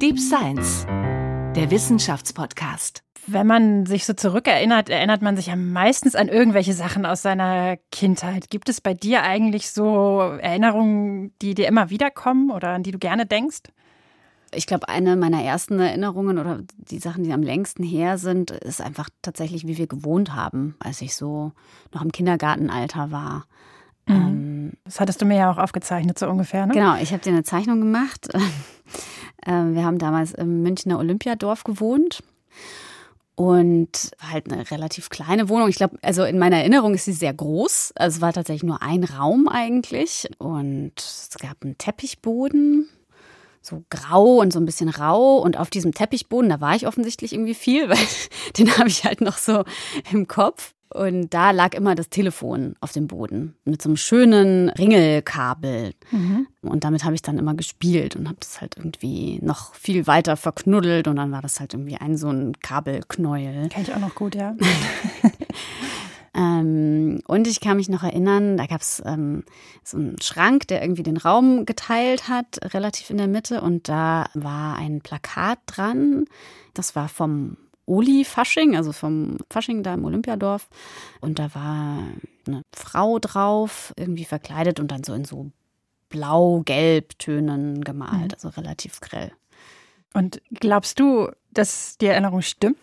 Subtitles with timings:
[0.00, 0.84] Deep Science,
[1.56, 3.02] der Wissenschaftspodcast.
[3.26, 7.78] Wenn man sich so zurückerinnert, erinnert man sich ja meistens an irgendwelche Sachen aus seiner
[7.90, 8.50] Kindheit.
[8.50, 12.98] Gibt es bei dir eigentlich so Erinnerungen, die dir immer wiederkommen oder an die du
[12.98, 13.62] gerne denkst?
[14.52, 18.80] Ich glaube, eine meiner ersten Erinnerungen oder die Sachen, die am längsten her sind, ist
[18.80, 21.52] einfach tatsächlich, wie wir gewohnt haben, als ich so
[21.92, 23.46] noch im Kindergartenalter war.
[24.06, 24.14] Mhm.
[24.14, 26.74] Ähm, das hattest du mir ja auch aufgezeichnet, so ungefähr, ne?
[26.74, 28.28] Genau, ich habe dir eine Zeichnung gemacht.
[29.46, 32.22] Ähm, wir haben damals im Münchner Olympiadorf gewohnt.
[33.36, 35.68] Und halt eine relativ kleine Wohnung.
[35.68, 37.92] Ich glaube, also in meiner Erinnerung ist sie sehr groß.
[37.96, 40.28] Also es war tatsächlich nur ein Raum eigentlich.
[40.38, 42.88] Und es gab einen Teppichboden,
[43.60, 45.38] so grau und so ein bisschen rau.
[45.38, 48.06] Und auf diesem Teppichboden, da war ich offensichtlich irgendwie viel, weil
[48.56, 49.64] den habe ich halt noch so
[50.12, 50.73] im Kopf.
[50.90, 55.92] Und da lag immer das Telefon auf dem Boden mit so einem schönen Ringelkabel.
[56.12, 56.46] Mhm.
[56.62, 60.36] Und damit habe ich dann immer gespielt und habe das halt irgendwie noch viel weiter
[60.36, 61.08] verknuddelt.
[61.08, 63.70] Und dann war das halt irgendwie ein so ein Kabelknäuel.
[63.70, 64.54] Kenn ich auch noch gut, ja.
[66.34, 69.42] ähm, und ich kann mich noch erinnern, da gab es ähm,
[69.82, 73.62] so einen Schrank, der irgendwie den Raum geteilt hat, relativ in der Mitte.
[73.62, 76.26] Und da war ein Plakat dran.
[76.72, 80.68] Das war vom Oli-Fasching, also vom Fasching da im Olympiadorf.
[81.20, 82.04] Und da war
[82.46, 85.50] eine Frau drauf, irgendwie verkleidet und dann so in so
[86.08, 88.34] blau-gelb Tönen gemalt, mhm.
[88.34, 89.32] also relativ grell.
[90.12, 92.78] Und glaubst du, dass die Erinnerung stimmt?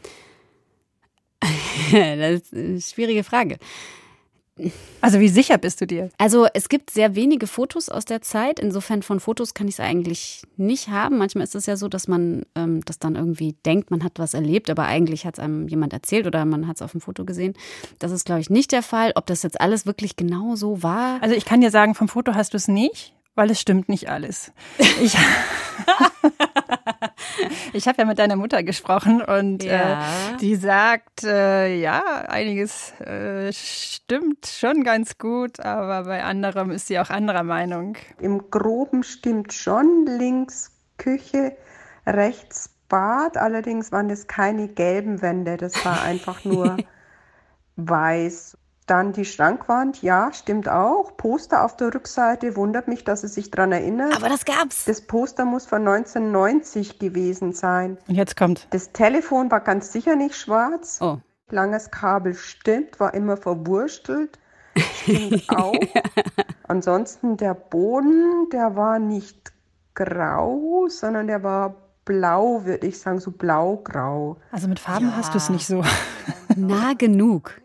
[1.92, 3.58] das ist eine schwierige Frage.
[5.02, 6.10] Also wie sicher bist du dir?
[6.18, 8.60] Also es gibt sehr wenige Fotos aus der Zeit.
[8.60, 11.18] Insofern von Fotos kann ich es eigentlich nicht haben.
[11.18, 14.34] Manchmal ist es ja so, dass man ähm, das dann irgendwie denkt, man hat was
[14.34, 17.26] erlebt, aber eigentlich hat es einem jemand erzählt oder man hat es auf dem Foto
[17.26, 17.54] gesehen.
[18.00, 19.12] Das ist, glaube ich, nicht der Fall.
[19.16, 21.22] Ob das jetzt alles wirklich genau so war.
[21.22, 24.10] Also ich kann dir sagen, vom Foto hast du es nicht, weil es stimmt nicht
[24.10, 24.52] alles.
[24.78, 25.18] Ich
[27.74, 30.34] Ich habe ja mit deiner Mutter gesprochen und äh, ja.
[30.34, 36.88] äh, die sagt, äh, ja, einiges äh, stimmt schon ganz gut, aber bei anderem ist
[36.88, 37.96] sie auch anderer Meinung.
[38.20, 41.56] Im Groben stimmt schon, links Küche,
[42.06, 46.76] rechts Bad, allerdings waren es keine gelben Wände, das war einfach nur
[47.78, 48.58] weiß.
[48.92, 51.16] Dann die Schrankwand, ja, stimmt auch.
[51.16, 54.14] Poster auf der Rückseite, wundert mich, dass es sich daran erinnert.
[54.18, 54.84] Aber das gab's.
[54.84, 57.98] Das Poster muss von 1990 gewesen sein.
[58.10, 58.68] Und jetzt kommt.
[58.72, 61.00] Das Telefon war ganz sicher nicht schwarz.
[61.00, 61.20] Oh.
[61.50, 64.38] Langes Kabel stimmt, war immer verwurstelt.
[64.76, 65.74] Stimmt auch.
[66.68, 69.54] Ansonsten der Boden, der war nicht
[69.96, 74.36] grau, sondern der war blau, würde ich sagen, so blau-grau.
[74.52, 75.16] Also mit Farben ja.
[75.16, 75.82] hast du es nicht so.
[76.58, 77.62] nah genug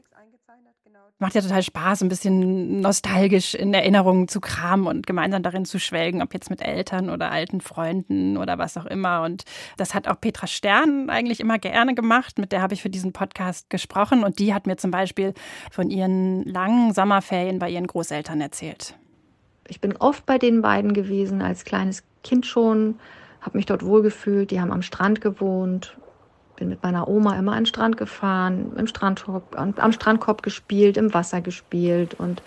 [1.19, 5.79] macht ja total Spaß, ein bisschen nostalgisch in Erinnerungen zu kramen und gemeinsam darin zu
[5.79, 9.23] schwelgen, ob jetzt mit Eltern oder alten Freunden oder was auch immer.
[9.23, 9.45] Und
[9.79, 12.39] das hat auch Petra Stern eigentlich immer gerne gemacht.
[12.39, 15.33] Mit der habe ich für diesen Podcast gesprochen und die hat mir zum Beispiel
[15.71, 18.95] von ihren langen Sommerferien bei ihren Großeltern erzählt.
[19.69, 22.99] Ich bin oft bei den beiden gewesen, als kleines Kind schon,
[23.41, 24.51] habe mich dort wohlgefühlt.
[24.51, 25.97] Die haben am Strand gewohnt
[26.57, 31.15] bin mit meiner Oma immer an den Strand gefahren, im Strandkorb, am Strandkorb gespielt, im
[31.15, 32.15] Wasser gespielt.
[32.19, 32.43] Und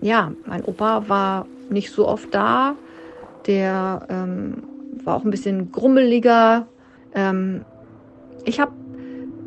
[0.00, 2.74] ja, mein Opa war nicht so oft da.
[3.46, 4.62] Der ähm,
[5.04, 6.66] war auch ein bisschen grummeliger.
[7.14, 7.64] Ähm,
[8.44, 8.72] ich habe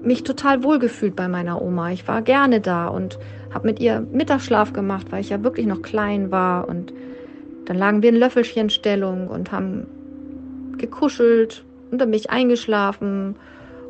[0.04, 1.92] mich total wohlgefühlt bei meiner Oma.
[1.92, 3.18] Ich war gerne da und
[3.54, 6.68] habe mit ihr Mittagsschlaf gemacht, weil ich ja wirklich noch klein war.
[6.68, 6.94] Und
[7.66, 9.88] dann lagen wir in Löffelchenstellung und haben
[10.78, 13.36] gekuschelt und dann bin ich eingeschlafen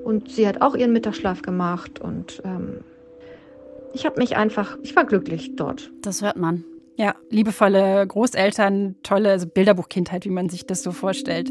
[0.03, 2.81] und sie hat auch ihren Mittagsschlaf gemacht und ähm,
[3.94, 5.90] ich habe mich einfach, ich war glücklich dort.
[6.02, 6.66] Das hört man.
[6.97, 11.50] Ja, liebevolle Großeltern, tolle also Bilderbuchkindheit, wie man sich das so vorstellt.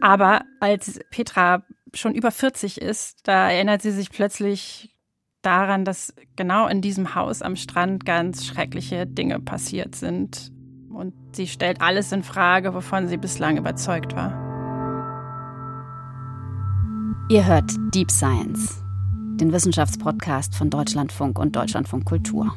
[0.00, 1.64] Aber als Petra
[1.94, 4.94] schon über 40 ist, da erinnert sie sich plötzlich
[5.42, 10.52] daran, dass genau in diesem Haus am Strand ganz schreckliche Dinge passiert sind.
[10.90, 14.41] Und sie stellt alles in Frage, wovon sie bislang überzeugt war.
[17.32, 18.82] Ihr hört Deep Science,
[19.40, 22.54] den Wissenschaftspodcast von Deutschlandfunk und Deutschlandfunk Kultur.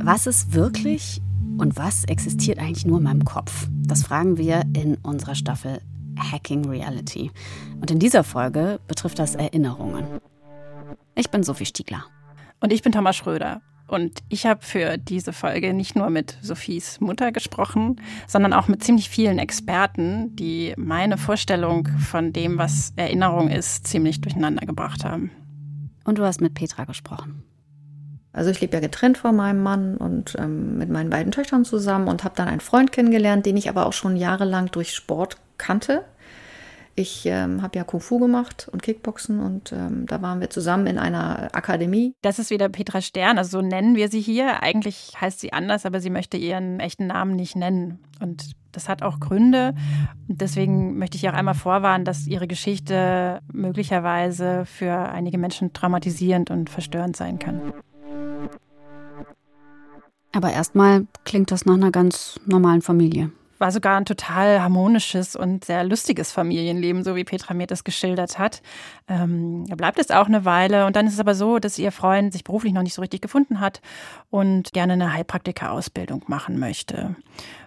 [0.00, 1.22] Was ist wirklich
[1.56, 3.66] und was existiert eigentlich nur in meinem Kopf?
[3.86, 5.80] Das fragen wir in unserer Staffel
[6.18, 7.30] Hacking Reality.
[7.80, 10.04] Und in dieser Folge betrifft das Erinnerungen.
[11.14, 12.04] Ich bin Sophie Stiegler.
[12.60, 13.62] Und ich bin Thomas Schröder.
[13.88, 18.84] Und ich habe für diese Folge nicht nur mit Sophies Mutter gesprochen, sondern auch mit
[18.84, 25.30] ziemlich vielen Experten, die meine Vorstellung von dem, was Erinnerung ist, ziemlich durcheinander gebracht haben.
[26.04, 27.42] Und du hast mit Petra gesprochen.
[28.32, 32.08] Also ich lebe ja getrennt von meinem Mann und ähm, mit meinen beiden Töchtern zusammen
[32.08, 36.04] und habe dann einen Freund kennengelernt, den ich aber auch schon jahrelang durch Sport kannte.
[36.98, 40.88] Ich ähm, habe ja Kung Fu gemacht und Kickboxen und ähm, da waren wir zusammen
[40.88, 42.16] in einer Akademie.
[42.22, 44.64] Das ist wieder Petra Stern, also so nennen wir sie hier.
[44.64, 48.00] Eigentlich heißt sie anders, aber sie möchte ihren echten Namen nicht nennen.
[48.20, 49.76] Und das hat auch Gründe.
[50.26, 56.50] Und deswegen möchte ich auch einmal vorwarnen, dass ihre Geschichte möglicherweise für einige Menschen traumatisierend
[56.50, 57.74] und verstörend sein kann.
[60.32, 65.64] Aber erstmal klingt das nach einer ganz normalen Familie war sogar ein total harmonisches und
[65.64, 68.62] sehr lustiges Familienleben, so wie Petra mir das geschildert hat.
[69.08, 71.92] Ähm, er bleibt es auch eine Weile und dann ist es aber so, dass ihr
[71.92, 73.80] Freund sich beruflich noch nicht so richtig gefunden hat
[74.30, 77.16] und gerne eine Heilpraktika-Ausbildung machen möchte.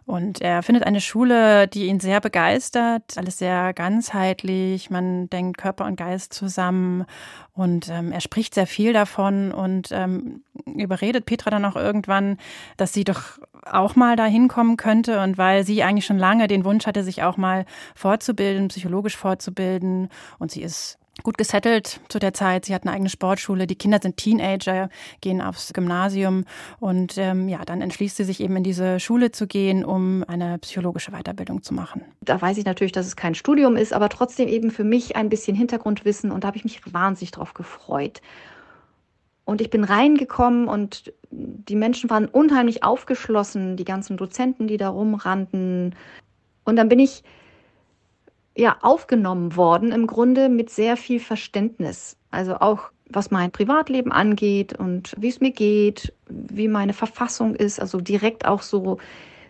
[0.05, 5.85] Und er findet eine Schule, die ihn sehr begeistert, alles sehr ganzheitlich, man denkt Körper
[5.85, 7.05] und Geist zusammen
[7.53, 12.37] und ähm, er spricht sehr viel davon und ähm, überredet Petra dann auch irgendwann,
[12.77, 16.65] dass sie doch auch mal da hinkommen könnte und weil sie eigentlich schon lange den
[16.65, 17.65] Wunsch hatte, sich auch mal
[17.95, 20.09] fortzubilden, psychologisch fortzubilden
[20.39, 22.65] und sie ist gut gesettelt zu der Zeit.
[22.65, 23.67] Sie hat eine eigene Sportschule.
[23.67, 26.45] Die Kinder sind Teenager, gehen aufs Gymnasium.
[26.79, 30.57] Und ähm, ja, dann entschließt sie sich eben in diese Schule zu gehen, um eine
[30.59, 32.03] psychologische Weiterbildung zu machen.
[32.21, 35.29] Da weiß ich natürlich, dass es kein Studium ist, aber trotzdem eben für mich ein
[35.29, 36.31] bisschen Hintergrundwissen.
[36.31, 38.21] Und da habe ich mich wahnsinnig drauf gefreut.
[39.45, 44.89] Und ich bin reingekommen und die Menschen waren unheimlich aufgeschlossen, die ganzen Dozenten, die da
[44.89, 45.95] rumrannten.
[46.63, 47.23] Und dann bin ich
[48.55, 52.17] ja aufgenommen worden, im Grunde mit sehr viel Verständnis.
[52.29, 57.79] Also auch was mein Privatleben angeht und wie es mir geht, wie meine Verfassung ist,
[57.79, 58.97] also direkt auch so,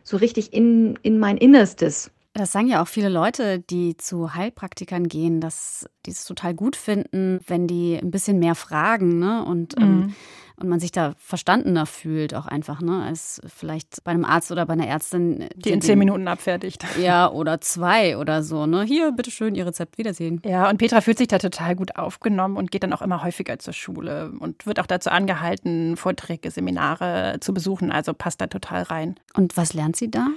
[0.03, 2.11] so richtig in, in mein Innerstes.
[2.33, 6.75] Das sagen ja auch viele Leute, die zu Heilpraktikern gehen, dass die es total gut
[6.75, 9.43] finden, wenn die ein bisschen mehr fragen ne?
[9.43, 10.03] und ähm, mhm.
[10.03, 10.15] ähm,
[10.61, 14.65] und man sich da verstandener fühlt auch einfach, ne, als vielleicht bei einem Arzt oder
[14.65, 15.49] bei einer Ärztin.
[15.55, 16.85] Die, die in zehn Minuten abfertigt.
[17.01, 18.83] Ja, oder zwei oder so, ne.
[18.83, 20.39] Hier, bitteschön, Ihr Rezept, Wiedersehen.
[20.45, 23.57] Ja, und Petra fühlt sich da total gut aufgenommen und geht dann auch immer häufiger
[23.57, 27.91] zur Schule und wird auch dazu angehalten, Vorträge, Seminare zu besuchen.
[27.91, 29.15] Also passt da total rein.
[29.33, 30.27] Und was lernt sie da?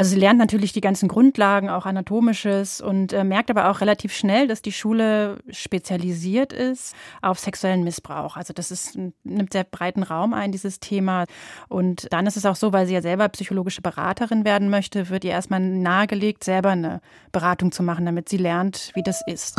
[0.00, 4.14] Also sie lernt natürlich die ganzen Grundlagen, auch anatomisches und äh, merkt aber auch relativ
[4.14, 8.38] schnell, dass die Schule spezialisiert ist auf sexuellen Missbrauch.
[8.38, 11.26] Also das ist, nimmt sehr breiten Raum ein, dieses Thema.
[11.68, 15.22] Und dann ist es auch so, weil sie ja selber psychologische Beraterin werden möchte, wird
[15.22, 19.54] ihr erstmal nahegelegt, selber eine Beratung zu machen, damit sie lernt, wie das ist.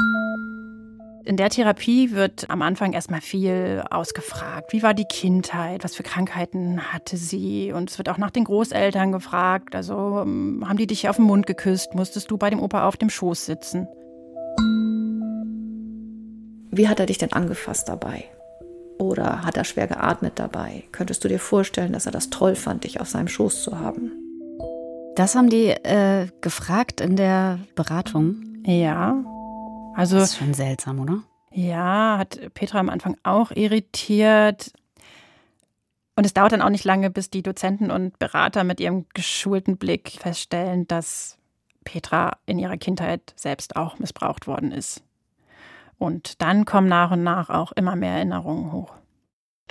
[1.23, 4.73] In der Therapie wird am Anfang erstmal viel ausgefragt.
[4.73, 5.83] Wie war die Kindheit?
[5.83, 7.71] Was für Krankheiten hatte sie?
[7.73, 9.75] Und es wird auch nach den Großeltern gefragt.
[9.75, 11.94] Also ähm, haben die dich auf den Mund geküsst?
[11.94, 13.88] Musstest du bei dem Opa auf dem Schoß sitzen?
[16.71, 18.24] Wie hat er dich denn angefasst dabei?
[18.97, 20.83] Oder hat er schwer geatmet dabei?
[20.91, 24.12] Könntest du dir vorstellen, dass er das toll fand, dich auf seinem Schoß zu haben?
[25.15, 28.63] Das haben die äh, gefragt in der Beratung.
[28.65, 29.24] Ja,
[29.95, 31.23] also, das ist schon seltsam, oder?
[31.51, 34.71] Ja, hat Petra am Anfang auch irritiert.
[36.15, 39.77] Und es dauert dann auch nicht lange, bis die Dozenten und Berater mit ihrem geschulten
[39.77, 41.38] Blick feststellen, dass
[41.83, 45.03] Petra in ihrer Kindheit selbst auch missbraucht worden ist.
[45.97, 48.93] Und dann kommen nach und nach auch immer mehr Erinnerungen hoch.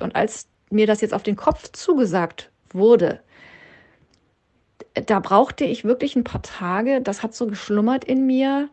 [0.01, 3.21] Und als mir das jetzt auf den Kopf zugesagt wurde,
[4.95, 7.01] da brauchte ich wirklich ein paar Tage.
[7.01, 8.69] Das hat so geschlummert in mir.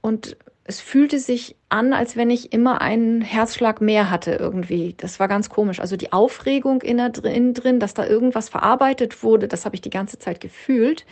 [0.00, 4.94] Und es fühlte sich an, als wenn ich immer einen Herzschlag mehr hatte irgendwie.
[4.96, 5.78] Das war ganz komisch.
[5.78, 10.18] Also die Aufregung innen drin, dass da irgendwas verarbeitet wurde, das habe ich die ganze
[10.18, 11.04] Zeit gefühlt.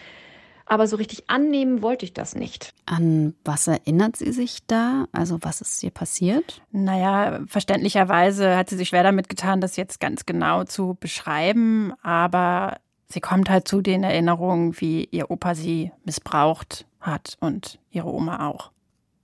[0.65, 2.73] Aber so richtig annehmen wollte ich das nicht.
[2.87, 5.07] An was erinnert sie sich da?
[5.13, 6.63] Also was ist ihr passiert?
[6.71, 11.93] Naja, verständlicherweise hat sie sich schwer damit getan, das jetzt ganz genau zu beschreiben.
[12.03, 12.79] Aber
[13.09, 18.49] sie kommt halt zu den Erinnerungen, wie ihr Opa sie missbraucht hat und ihre Oma
[18.49, 18.71] auch.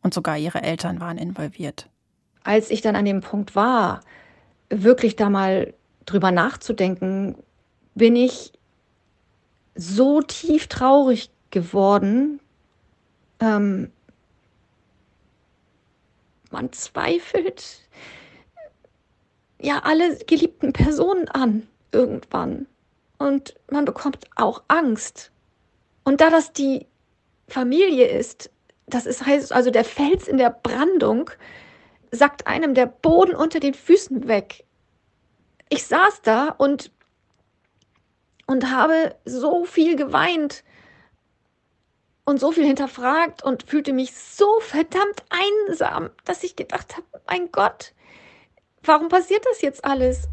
[0.03, 1.89] Und sogar ihre Eltern waren involviert.
[2.45, 4.01] Als ich dann an dem Punkt war,
[4.71, 5.75] wirklich da mal
[6.07, 7.37] drüber nachzudenken,
[7.95, 8.53] bin ich
[9.75, 12.41] so tief traurig geworden.
[13.41, 13.93] Ähm,
[16.51, 17.83] man zweifelt
[19.61, 22.67] ja alle geliebten Personen an irgendwann.
[23.19, 25.33] Und man bekommt auch Angst.
[26.05, 26.87] Und da das die
[27.49, 28.51] Familie ist,
[28.89, 31.31] das ist heißt also der Fels in der Brandung,
[32.11, 34.65] sagt einem der Boden unter den Füßen weg.
[35.69, 36.91] Ich saß da und
[38.47, 40.65] und habe so viel geweint
[42.25, 47.53] und so viel hinterfragt und fühlte mich so verdammt einsam, dass ich gedacht habe, mein
[47.53, 47.93] Gott,
[48.83, 50.29] warum passiert das jetzt alles?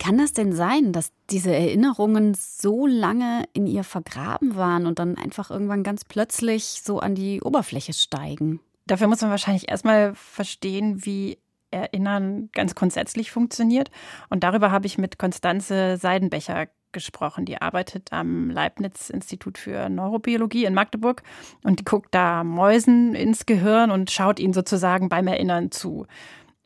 [0.00, 5.16] Kann das denn sein, dass diese Erinnerungen so lange in ihr vergraben waren und dann
[5.16, 8.60] einfach irgendwann ganz plötzlich so an die Oberfläche steigen?
[8.86, 11.38] Dafür muss man wahrscheinlich erstmal verstehen, wie
[11.70, 13.90] Erinnern ganz grundsätzlich funktioniert.
[14.28, 17.44] Und darüber habe ich mit Konstanze Seidenbecher gesprochen.
[17.44, 21.22] Die arbeitet am Leibniz-Institut für Neurobiologie in Magdeburg
[21.62, 26.06] und die guckt da Mäusen ins Gehirn und schaut ihnen sozusagen beim Erinnern zu.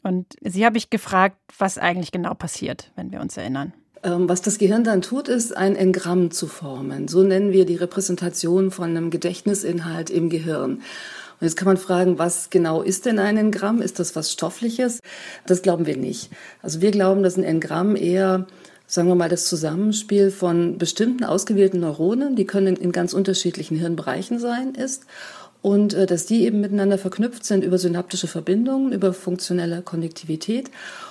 [0.04, 3.72] Und sie habe ich gefragt, was eigentlich genau passiert, wenn wir uns erinnern.
[4.04, 7.08] Ähm, was das Gehirn dann tut, ist ein Engramm zu formen.
[7.08, 10.82] So nennen wir die Repräsentation von einem Gedächtnisinhalt im Gehirn.
[11.40, 13.80] Und jetzt kann man fragen, was genau ist denn ein Engramm?
[13.80, 15.00] Ist das was Stoffliches?
[15.46, 16.30] Das glauben wir nicht.
[16.62, 18.46] Also wir glauben, dass ein Engramm eher
[18.86, 24.38] sagen wir mal, das Zusammenspiel von bestimmten ausgewählten Neuronen, die können in ganz unterschiedlichen Hirnbereichen
[24.38, 25.06] sein, ist
[25.64, 30.70] und äh, dass die eben miteinander verknüpft sind über synaptische Verbindungen, über funktionelle Konnektivität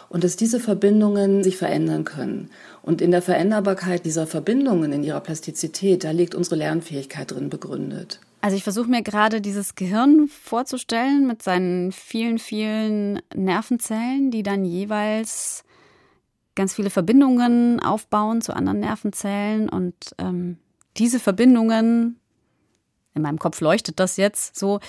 [0.09, 2.51] und dass diese Verbindungen sich verändern können.
[2.83, 8.19] Und in der Veränderbarkeit dieser Verbindungen, in ihrer Plastizität, da liegt unsere Lernfähigkeit drin begründet.
[8.41, 14.65] Also ich versuche mir gerade dieses Gehirn vorzustellen mit seinen vielen, vielen Nervenzellen, die dann
[14.65, 15.63] jeweils
[16.53, 20.57] ganz viele Verbindungen aufbauen zu anderen Nervenzellen und ähm,
[20.97, 22.19] diese Verbindungen,
[23.13, 24.79] in meinem Kopf leuchtet das jetzt so,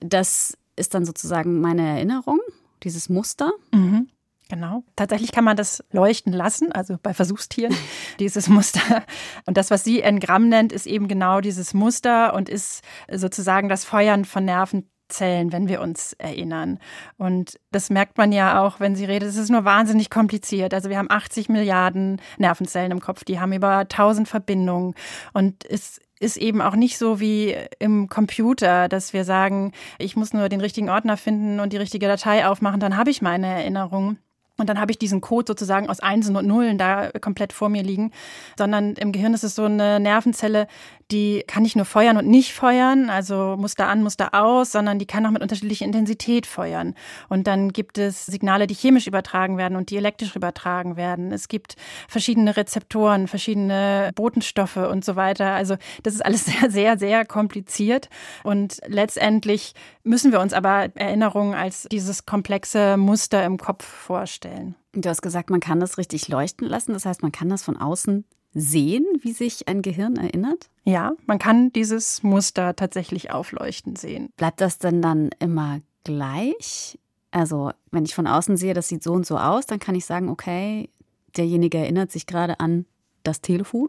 [0.00, 2.40] das ist dann sozusagen meine Erinnerung,
[2.82, 3.52] dieses Muster.
[3.72, 4.08] Mhm.
[4.48, 4.82] Genau.
[4.96, 7.74] Tatsächlich kann man das leuchten lassen, also bei Versuchstieren,
[8.18, 9.04] dieses Muster.
[9.46, 13.84] Und das, was sie Engramm nennt, ist eben genau dieses Muster und ist sozusagen das
[13.84, 16.78] Feuern von Nerven Zellen, wenn wir uns erinnern.
[17.18, 19.28] Und das merkt man ja auch, wenn sie redet.
[19.28, 20.72] Es ist nur wahnsinnig kompliziert.
[20.72, 24.94] Also wir haben 80 Milliarden Nervenzellen im Kopf, die haben über 1000 Verbindungen.
[25.32, 30.32] Und es ist eben auch nicht so wie im Computer, dass wir sagen, ich muss
[30.32, 34.18] nur den richtigen Ordner finden und die richtige Datei aufmachen, dann habe ich meine Erinnerung.
[34.60, 37.82] Und dann habe ich diesen Code sozusagen aus Einsen und Nullen da komplett vor mir
[37.82, 38.12] liegen.
[38.56, 40.66] Sondern im Gehirn ist es so eine Nervenzelle,
[41.10, 45.06] die kann nicht nur feuern und nicht feuern, also Muster an, Muster aus, sondern die
[45.06, 46.94] kann auch mit unterschiedlicher Intensität feuern.
[47.28, 51.32] Und dann gibt es Signale, die chemisch übertragen werden und die elektrisch übertragen werden.
[51.32, 51.76] Es gibt
[52.08, 55.52] verschiedene Rezeptoren, verschiedene Botenstoffe und so weiter.
[55.52, 58.08] Also das ist alles sehr, sehr, sehr kompliziert.
[58.44, 64.74] Und letztendlich müssen wir uns aber Erinnerungen als dieses komplexe Muster im Kopf vorstellen.
[64.92, 66.92] Du hast gesagt, man kann das richtig leuchten lassen.
[66.92, 70.68] Das heißt, man kann das von außen sehen, wie sich ein Gehirn erinnert?
[70.84, 74.30] Ja, man kann dieses Muster tatsächlich aufleuchten sehen.
[74.36, 76.98] Bleibt das denn dann immer gleich?
[77.30, 80.04] Also, wenn ich von außen sehe, das sieht so und so aus, dann kann ich
[80.04, 80.90] sagen, okay,
[81.36, 82.86] derjenige erinnert sich gerade an
[83.22, 83.88] das Telefon.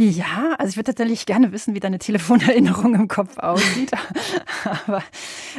[0.00, 3.90] Ja, also ich würde tatsächlich gerne wissen, wie deine Telefonerinnerung im Kopf aussieht.
[4.86, 5.02] Aber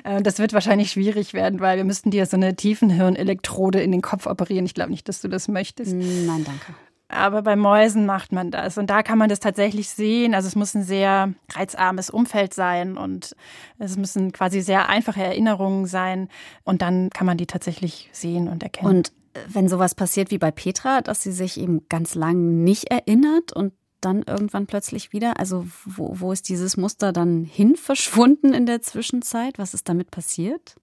[0.03, 4.01] äh, das wird wahrscheinlich schwierig werden, weil wir müssten dir so eine Tiefenhirnelektrode in den
[4.01, 4.65] Kopf operieren.
[4.65, 5.93] Ich glaube nicht, dass du das möchtest.
[5.93, 6.73] Nein, danke.
[7.07, 8.79] Aber bei Mäusen macht man das.
[8.79, 10.33] Und da kann man das tatsächlich sehen.
[10.33, 13.35] Also es muss ein sehr reizarmes Umfeld sein und
[13.77, 16.29] es müssen quasi sehr einfache Erinnerungen sein.
[16.63, 18.89] Und dann kann man die tatsächlich sehen und erkennen.
[18.89, 19.11] Und
[19.47, 23.73] wenn sowas passiert wie bei Petra, dass sie sich eben ganz lang nicht erinnert und
[24.01, 25.39] dann irgendwann plötzlich wieder?
[25.39, 29.57] Also wo, wo ist dieses Muster dann hin verschwunden in der Zwischenzeit?
[29.57, 30.75] Was ist damit passiert?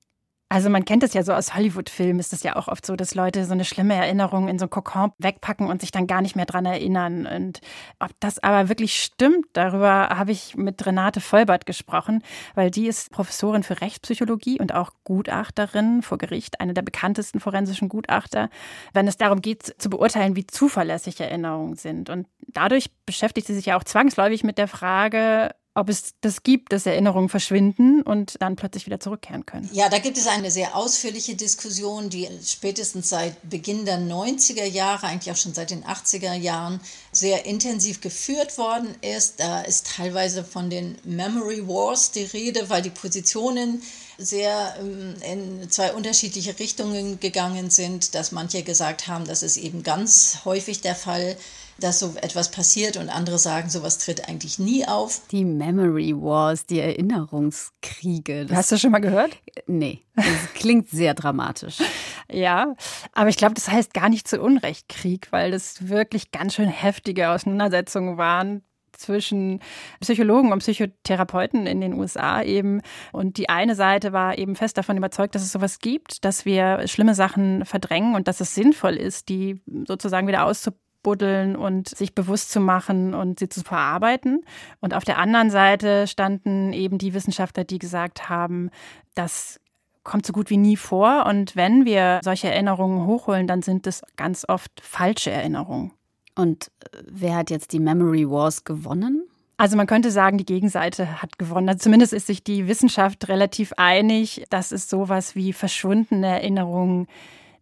[0.50, 3.14] Also man kennt es ja so aus Hollywood-Filmen, ist es ja auch oft so, dass
[3.14, 6.36] Leute so eine schlimme Erinnerung in so ein Kokon wegpacken und sich dann gar nicht
[6.36, 7.26] mehr dran erinnern.
[7.26, 7.60] Und
[7.98, 12.22] ob das aber wirklich stimmt, darüber habe ich mit Renate Vollbart gesprochen,
[12.54, 17.90] weil die ist Professorin für Rechtspsychologie und auch Gutachterin vor Gericht, eine der bekanntesten forensischen
[17.90, 18.48] Gutachter,
[18.94, 22.08] wenn es darum geht zu beurteilen, wie zuverlässig Erinnerungen sind.
[22.08, 26.73] Und dadurch beschäftigt sie sich ja auch zwangsläufig mit der Frage, ob es das gibt,
[26.73, 29.70] dass Erinnerungen verschwinden und dann plötzlich wieder zurückkehren können.
[29.73, 35.06] Ja, da gibt es eine sehr ausführliche Diskussion, die spätestens seit Beginn der 90er Jahre,
[35.06, 36.80] eigentlich auch schon seit den 80er Jahren,
[37.12, 39.38] sehr intensiv geführt worden ist.
[39.38, 43.80] Da ist teilweise von den Memory Wars die Rede, weil die Positionen
[44.18, 49.82] sehr ähm, in zwei unterschiedliche Richtungen gegangen sind, dass manche gesagt haben, das ist eben
[49.84, 51.37] ganz häufig der Fall,
[51.80, 55.22] dass so etwas passiert und andere sagen, sowas tritt eigentlich nie auf.
[55.30, 58.48] Die Memory Wars, die Erinnerungskriege.
[58.50, 59.37] Hast du schon mal gehört?
[59.68, 61.78] Nee, das klingt sehr dramatisch.
[62.30, 62.75] ja,
[63.12, 66.68] aber ich glaube, das heißt gar nicht zu Unrecht Krieg, weil das wirklich ganz schön
[66.68, 68.62] heftige Auseinandersetzungen waren
[68.98, 69.60] zwischen
[70.00, 72.82] Psychologen und Psychotherapeuten in den USA eben.
[73.12, 76.86] Und die eine Seite war eben fest davon überzeugt, dass es sowas gibt, dass wir
[76.86, 82.14] schlimme Sachen verdrängen und dass es sinnvoll ist, die sozusagen wieder auszuprobieren buddeln und sich
[82.14, 84.44] bewusst zu machen und sie zu verarbeiten.
[84.80, 88.70] Und auf der anderen Seite standen eben die Wissenschaftler, die gesagt haben,
[89.14, 89.60] das
[90.02, 91.26] kommt so gut wie nie vor.
[91.26, 95.92] Und wenn wir solche Erinnerungen hochholen, dann sind es ganz oft falsche Erinnerungen.
[96.38, 99.28] Und äh, wer hat jetzt die Memory Wars gewonnen?
[99.57, 101.68] Also man könnte sagen, die Gegenseite hat gewonnen.
[101.68, 107.09] Also zumindest ist sich die Wissenschaft relativ einig, dass es sowas wie verschwundene Erinnerungen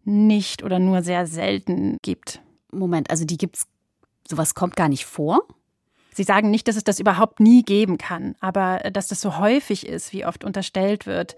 [0.05, 2.39] nicht oder nur sehr selten gibt.
[2.71, 3.65] Moment, also die gibt's,
[4.27, 5.41] sowas kommt gar nicht vor?
[6.13, 9.87] Sie sagen nicht, dass es das überhaupt nie geben kann, aber dass das so häufig
[9.87, 11.35] ist, wie oft unterstellt wird,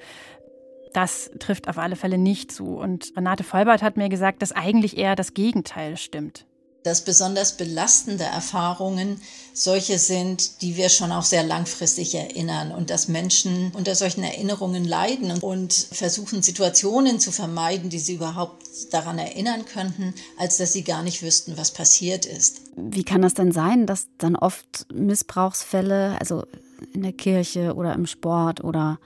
[0.91, 2.75] das trifft auf alle Fälle nicht zu.
[2.75, 6.45] Und Renate Vollbart hat mir gesagt, dass eigentlich eher das Gegenteil stimmt
[6.83, 9.19] dass besonders belastende Erfahrungen
[9.53, 14.85] solche sind, die wir schon auch sehr langfristig erinnern und dass Menschen unter solchen Erinnerungen
[14.85, 20.83] leiden und versuchen Situationen zu vermeiden, die sie überhaupt daran erinnern könnten, als dass sie
[20.83, 22.61] gar nicht wüssten, was passiert ist.
[22.77, 26.45] Wie kann das denn sein, dass dann oft Missbrauchsfälle, also
[26.93, 28.99] in der Kirche oder im Sport oder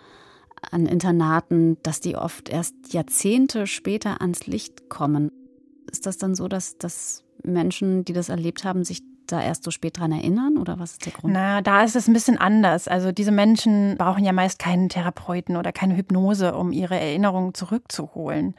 [0.70, 5.32] an Internaten, dass die oft erst Jahrzehnte später ans Licht kommen?
[5.92, 9.72] Ist das dann so, dass das Menschen, die das erlebt haben, sich da erst so
[9.72, 11.34] spät dran erinnern oder was ist der Grund?
[11.34, 12.88] Na, da ist es ein bisschen anders.
[12.88, 18.56] Also diese Menschen brauchen ja meist keinen Therapeuten oder keine Hypnose, um ihre Erinnerungen zurückzuholen,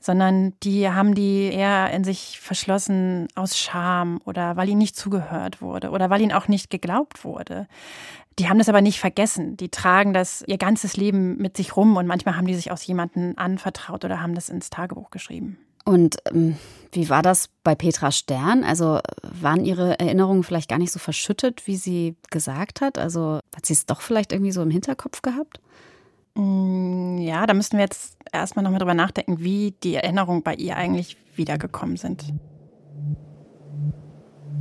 [0.00, 5.62] sondern die haben die eher in sich verschlossen aus Scham oder weil ihnen nicht zugehört
[5.62, 7.66] wurde oder weil ihnen auch nicht geglaubt wurde.
[8.38, 9.56] Die haben das aber nicht vergessen.
[9.56, 12.86] Die tragen das ihr ganzes Leben mit sich rum und manchmal haben die sich aus
[12.86, 15.58] jemandem anvertraut oder haben das ins Tagebuch geschrieben.
[15.88, 16.56] Und ähm,
[16.92, 18.62] wie war das bei Petra Stern?
[18.62, 22.98] Also waren ihre Erinnerungen vielleicht gar nicht so verschüttet, wie sie gesagt hat?
[22.98, 25.62] Also hat sie es doch vielleicht irgendwie so im Hinterkopf gehabt?
[26.34, 30.76] Mm, ja, da müssten wir jetzt erstmal nochmal drüber nachdenken, wie die Erinnerungen bei ihr
[30.76, 32.34] eigentlich wiedergekommen sind.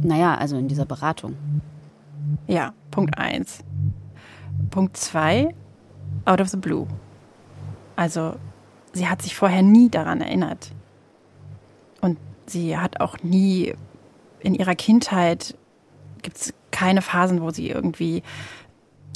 [0.01, 1.35] Naja, also in dieser Beratung.
[2.47, 3.65] Ja, Punkt 1.
[4.69, 5.53] Punkt 2,
[6.23, 6.87] out of the blue.
[7.97, 8.35] Also,
[8.93, 10.71] sie hat sich vorher nie daran erinnert.
[12.47, 13.73] Sie hat auch nie
[14.39, 15.57] in ihrer Kindheit,
[16.21, 18.23] gibt es keine Phasen, wo sie irgendwie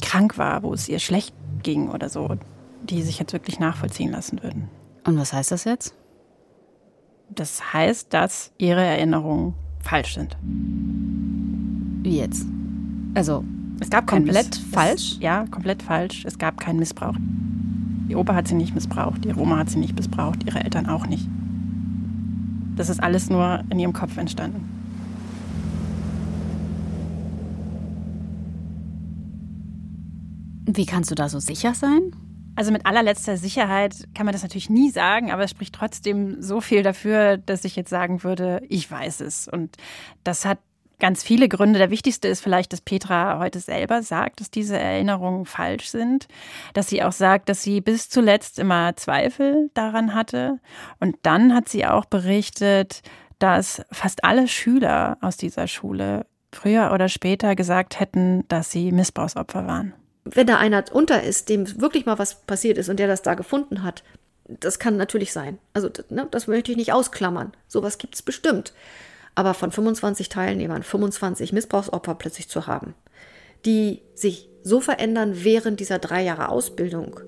[0.02, 2.36] krank war, wo es ihr schlecht ging oder so,
[2.82, 4.68] die sich jetzt wirklich nachvollziehen lassen würden.
[5.04, 5.94] Und was heißt das jetzt?
[7.30, 10.36] Das heißt, dass ihre Erinnerungen falsch sind.
[10.42, 12.44] Wie jetzt?
[13.14, 13.44] Also
[13.80, 15.12] es gab komplett falsch?
[15.12, 16.24] Es, ja, komplett falsch.
[16.24, 17.14] Es gab keinen Missbrauch.
[18.08, 21.06] Die Opa hat sie nicht missbraucht, ihre Oma hat sie nicht missbraucht, ihre Eltern auch
[21.06, 21.26] nicht.
[22.76, 24.68] Das ist alles nur in ihrem Kopf entstanden.
[30.66, 32.12] Wie kannst du da so sicher sein?
[32.54, 36.60] Also mit allerletzter Sicherheit kann man das natürlich nie sagen, aber es spricht trotzdem so
[36.60, 39.48] viel dafür, dass ich jetzt sagen würde, ich weiß es.
[39.48, 39.76] Und
[40.22, 40.58] das hat
[41.02, 41.80] ganz viele Gründe.
[41.80, 46.28] Der wichtigste ist vielleicht, dass Petra heute selber sagt, dass diese Erinnerungen falsch sind.
[46.74, 50.60] Dass sie auch sagt, dass sie bis zuletzt immer Zweifel daran hatte.
[51.00, 53.02] Und dann hat sie auch berichtet,
[53.40, 59.66] dass fast alle Schüler aus dieser Schule früher oder später gesagt hätten, dass sie Missbrauchsopfer
[59.66, 59.94] waren.
[60.24, 63.34] Wenn da einer unter ist, dem wirklich mal was passiert ist und der das da
[63.34, 64.04] gefunden hat,
[64.46, 65.58] das kann natürlich sein.
[65.74, 67.50] Also ne, das möchte ich nicht ausklammern.
[67.66, 68.72] Sowas gibt es bestimmt
[69.34, 72.94] aber von 25 Teilnehmern 25 Missbrauchsopfer plötzlich zu haben,
[73.64, 77.20] die sich so verändern während dieser drei Jahre Ausbildung,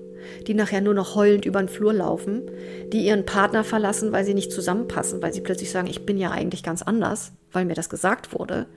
[0.47, 2.43] die nachher nur noch heulend über den Flur laufen,
[2.91, 6.31] die ihren Partner verlassen, weil sie nicht zusammenpassen, weil sie plötzlich sagen, ich bin ja
[6.31, 8.67] eigentlich ganz anders, weil mir das gesagt wurde.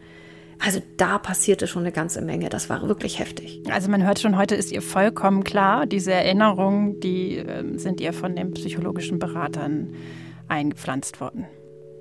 [0.61, 2.49] Also da passierte schon eine ganze Menge.
[2.49, 3.63] Das war wirklich heftig.
[3.71, 8.13] Also man hört schon, heute ist ihr vollkommen klar, diese Erinnerungen, die äh, sind ihr
[8.13, 9.95] von den psychologischen Beratern
[10.49, 11.47] eingepflanzt worden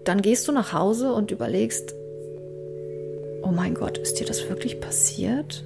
[0.08, 1.94] dann gehst du nach Hause und überlegst,
[3.44, 5.66] oh mein Gott, ist dir das wirklich passiert?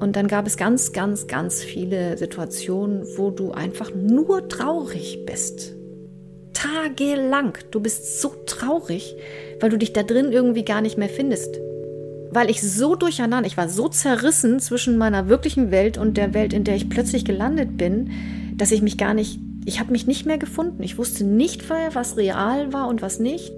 [0.00, 5.72] Und dann gab es ganz, ganz, ganz viele Situationen, wo du einfach nur traurig bist.
[6.52, 7.56] Tagelang.
[7.70, 9.16] Du bist so traurig,
[9.60, 11.58] weil du dich da drin irgendwie gar nicht mehr findest.
[12.30, 16.52] Weil ich so durcheinander, ich war so zerrissen zwischen meiner wirklichen Welt und der Welt,
[16.52, 18.10] in der ich plötzlich gelandet bin,
[18.56, 20.82] dass ich mich gar nicht, ich habe mich nicht mehr gefunden.
[20.82, 23.52] Ich wusste nicht was real war und was nicht.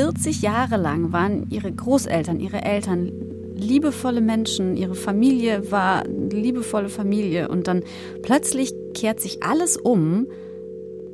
[0.00, 3.12] 40 Jahre lang waren ihre Großeltern, ihre Eltern
[3.54, 7.82] liebevolle Menschen, ihre Familie war eine liebevolle Familie und dann
[8.22, 10.26] plötzlich kehrt sich alles um,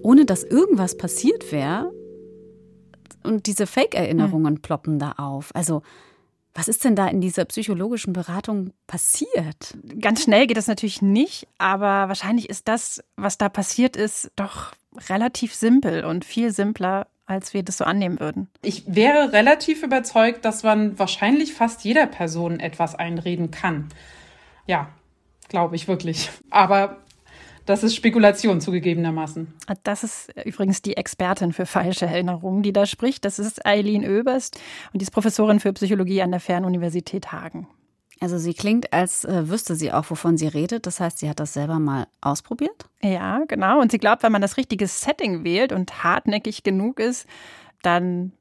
[0.05, 1.93] ohne dass irgendwas passiert wäre
[3.25, 4.63] und diese Fake-Erinnerungen hm.
[4.63, 5.51] ploppen da auf.
[5.53, 5.83] Also
[6.55, 9.77] was ist denn da in dieser psychologischen Beratung passiert?
[10.01, 14.75] Ganz schnell geht das natürlich nicht, aber wahrscheinlich ist das, was da passiert ist, doch
[15.09, 18.49] relativ simpel und viel simpler, als wir das so annehmen würden.
[18.63, 23.89] Ich wäre relativ überzeugt, dass man wahrscheinlich fast jeder Person etwas einreden kann.
[24.67, 24.89] Ja,
[25.49, 26.31] glaube ich wirklich.
[26.51, 26.99] Aber
[27.67, 29.53] das ist Spekulation zugegebenermaßen.
[29.83, 33.25] Das ist übrigens die Expertin für falsche Erinnerungen, die da spricht.
[33.25, 34.61] Das ist Eileen Oeberst
[34.93, 37.67] und die ist Professorin für Psychologie an der Fernuniversität Hagen.
[38.21, 40.87] Also sie klingt, als äh, wüsste sie auch, wovon sie redet.
[40.87, 42.87] Das heißt, sie hat das selber mal ausprobiert?
[43.03, 43.81] Ja, genau.
[43.81, 47.27] Und sie glaubt, wenn man das richtige Setting wählt und hartnäckig genug ist,
[47.83, 48.33] dann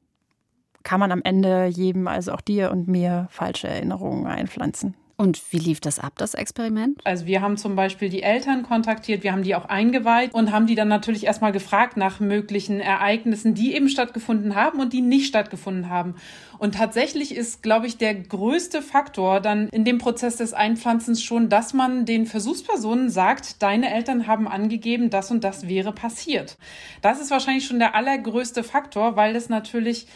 [0.82, 4.94] kann man am Ende jedem, also auch dir und mir, falsche Erinnerungen einpflanzen.
[5.18, 7.00] Und wie lief das ab, das Experiment?
[7.04, 10.66] Also wir haben zum Beispiel die Eltern kontaktiert, wir haben die auch eingeweiht und haben
[10.66, 15.26] die dann natürlich erstmal gefragt nach möglichen Ereignissen, die eben stattgefunden haben und die nicht
[15.26, 16.16] stattgefunden haben.
[16.58, 21.48] Und tatsächlich ist, glaube ich, der größte Faktor dann in dem Prozess des Einpflanzens schon,
[21.48, 26.58] dass man den Versuchspersonen sagt, deine Eltern haben angegeben, das und das wäre passiert.
[27.00, 30.06] Das ist wahrscheinlich schon der allergrößte Faktor, weil es natürlich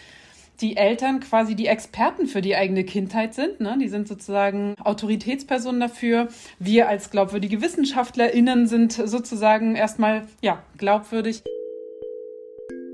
[0.61, 3.61] die Eltern quasi die Experten für die eigene Kindheit sind.
[3.61, 3.77] Ne?
[3.81, 6.29] Die sind sozusagen Autoritätspersonen dafür.
[6.59, 11.43] Wir als glaubwürdige WissenschaftlerInnen sind sozusagen erstmal ja, glaubwürdig.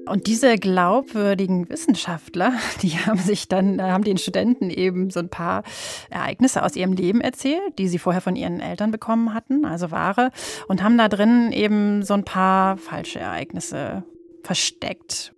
[0.08, 2.52] Und diese glaubwürdigen Wissenschaftler,
[2.82, 5.64] die haben sich dann, haben den Studenten eben so ein paar
[6.10, 10.30] Ereignisse aus ihrem Leben erzählt, die sie vorher von ihren Eltern bekommen hatten, also wahre,
[10.68, 14.04] und haben da drin eben so ein paar falsche Ereignisse
[14.44, 15.34] versteckt.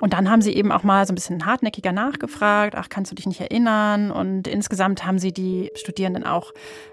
[0.00, 3.14] Und dann haben sie eben auch mal so ein bisschen hartnäckiger nachgefragt, ach, kannst du
[3.14, 4.10] dich nicht erinnern?
[4.10, 6.52] Und insgesamt haben sie die Studierenden auch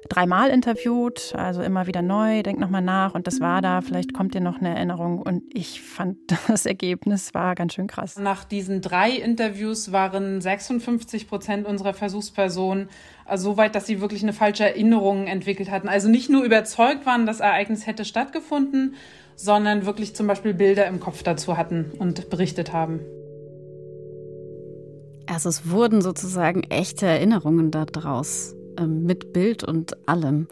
[0.10, 4.34] dreimal interviewt, also immer wieder neu, denk nochmal nach und das war da, vielleicht kommt
[4.34, 5.22] dir noch eine Erinnerung.
[5.22, 6.18] Und ich fand,
[6.48, 8.18] das Ergebnis war ganz schön krass.
[8.18, 12.90] Nach diesen drei Interviews waren 56 Prozent unserer Versuchspersonen
[13.28, 15.90] also so weit, dass sie wirklich eine falsche Erinnerung entwickelt hatten.
[15.90, 18.96] Also nicht nur überzeugt waren, das Ereignis hätte stattgefunden,
[19.38, 23.00] sondern wirklich zum Beispiel Bilder im Kopf dazu hatten und berichtet haben.
[25.28, 30.48] Also es wurden sozusagen echte Erinnerungen daraus, ähm, mit Bild und allem.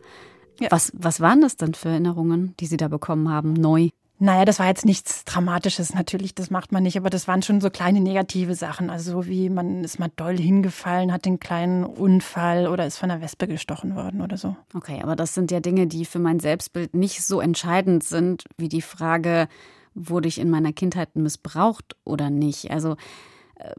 [0.60, 0.68] Ja.
[0.70, 3.90] Was, was waren das denn für Erinnerungen, die Sie da bekommen haben, neu?
[4.18, 7.60] Naja, das war jetzt nichts Dramatisches natürlich, das macht man nicht, aber das waren schon
[7.60, 8.90] so kleine negative Sachen.
[8.90, 13.12] Also so wie man ist mal doll hingefallen, hat den kleinen Unfall oder ist von
[13.12, 14.56] einer Wespe gestochen worden oder so.
[14.74, 18.70] Okay, aber das sind ja Dinge, die für mein Selbstbild nicht so entscheidend sind wie
[18.70, 19.50] die Frage,
[19.96, 22.72] wurde ich in meiner Kindheit missbraucht oder nicht.
[22.72, 22.96] Also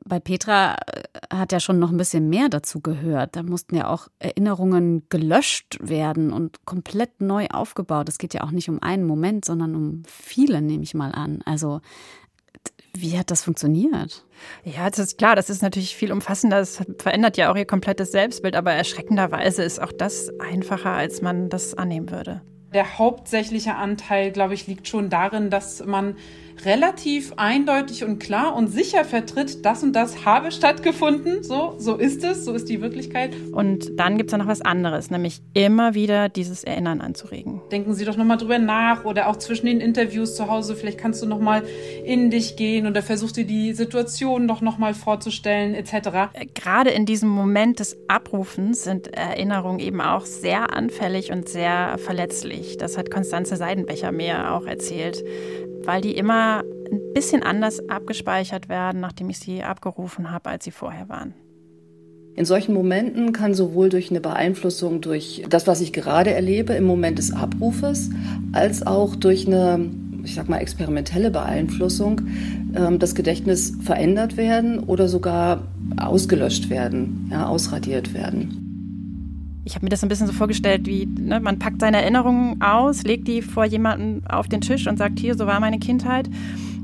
[0.04, 1.02] bei Petra äh,
[1.34, 3.36] hat ja schon noch ein bisschen mehr dazu gehört.
[3.36, 8.08] Da mussten ja auch Erinnerungen gelöscht werden und komplett neu aufgebaut.
[8.08, 11.40] Es geht ja auch nicht um einen Moment, sondern um viele, nehme ich mal an.
[11.44, 11.80] Also
[12.98, 14.24] wie hat das funktioniert?
[14.64, 16.58] Ja, das ist klar, das ist natürlich viel umfassender.
[16.58, 21.50] Das verändert ja auch ihr komplettes Selbstbild, aber erschreckenderweise ist auch das einfacher, als man
[21.50, 22.40] das annehmen würde.
[22.72, 26.16] Der hauptsächliche Anteil, glaube ich, liegt schon darin, dass man
[26.64, 31.42] relativ eindeutig und klar und sicher vertritt, das und das habe stattgefunden.
[31.42, 33.34] So, so ist es, so ist die Wirklichkeit.
[33.52, 37.60] Und dann gibt es ja noch was anderes, nämlich immer wieder dieses Erinnern anzuregen.
[37.70, 41.22] Denken Sie doch nochmal drüber nach oder auch zwischen den Interviews zu Hause, vielleicht kannst
[41.22, 41.62] du nochmal
[42.04, 46.30] in dich gehen oder versuchst dir die Situation doch nochmal vorzustellen, etc.
[46.54, 52.76] Gerade in diesem Moment des Abrufens sind Erinnerungen eben auch sehr anfällig und sehr verletzlich.
[52.76, 55.24] Das hat Konstanze Seidenbecher mir auch erzählt
[55.86, 60.70] weil die immer ein bisschen anders abgespeichert werden, nachdem ich sie abgerufen habe, als sie
[60.70, 61.34] vorher waren.
[62.34, 66.84] In solchen Momenten kann sowohl durch eine Beeinflussung durch das, was ich gerade erlebe im
[66.84, 68.10] Moment des Abrufes,
[68.52, 69.88] als auch durch eine,
[70.22, 72.20] ich sag mal, experimentelle Beeinflussung
[72.76, 75.62] ähm, das Gedächtnis verändert werden oder sogar
[75.96, 78.65] ausgelöscht werden, ja, ausradiert werden
[79.66, 83.02] ich habe mir das ein bisschen so vorgestellt, wie ne, man packt seine Erinnerungen aus,
[83.02, 86.30] legt die vor jemanden auf den Tisch und sagt, hier, so war meine Kindheit.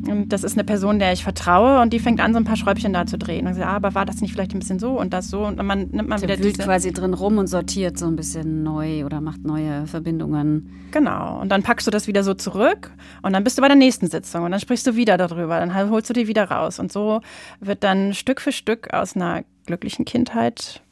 [0.08, 2.56] Und das ist eine Person, der ich vertraue und die fängt an, so ein paar
[2.56, 3.46] Schräubchen da zu drehen.
[3.46, 5.46] Und sagt, ah, aber war das nicht vielleicht ein bisschen so und das so?
[5.46, 9.04] Und man nimmt man wieder wühlt quasi drin rum und sortiert so ein bisschen neu
[9.04, 10.88] oder macht neue Verbindungen.
[10.90, 11.40] Genau.
[11.40, 12.90] Und dann packst du das wieder so zurück
[13.22, 15.60] und dann bist du bei der nächsten Sitzung und dann sprichst du wieder darüber.
[15.60, 16.80] Dann holst du die wieder raus.
[16.80, 17.20] Und so
[17.60, 20.82] wird dann Stück für Stück aus einer glücklichen Kindheit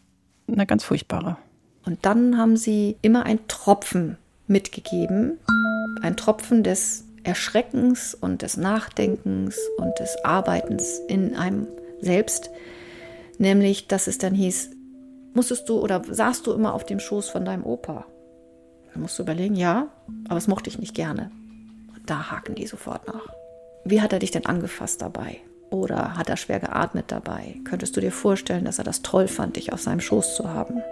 [0.46, 1.36] eine ganz furchtbare.
[1.84, 5.38] Und dann haben sie immer ein Tropfen mitgegeben,
[6.02, 11.66] ein Tropfen des Erschreckens und des Nachdenkens und des Arbeitens in einem
[12.00, 12.50] selbst,
[13.38, 14.70] nämlich dass es dann hieß,
[15.34, 18.06] musstest du oder saßt du immer auf dem Schoß von deinem Opa?
[18.92, 19.88] Dann musst du überlegen, ja,
[20.24, 21.30] aber das mochte ich nicht gerne.
[21.94, 23.28] Und da haken die sofort nach.
[23.84, 25.38] Wie hat er dich denn angefasst dabei?
[25.70, 27.56] Oder hat er schwer geatmet dabei?
[27.64, 30.82] Könntest du dir vorstellen, dass er das toll fand, dich auf seinem Schoß zu haben?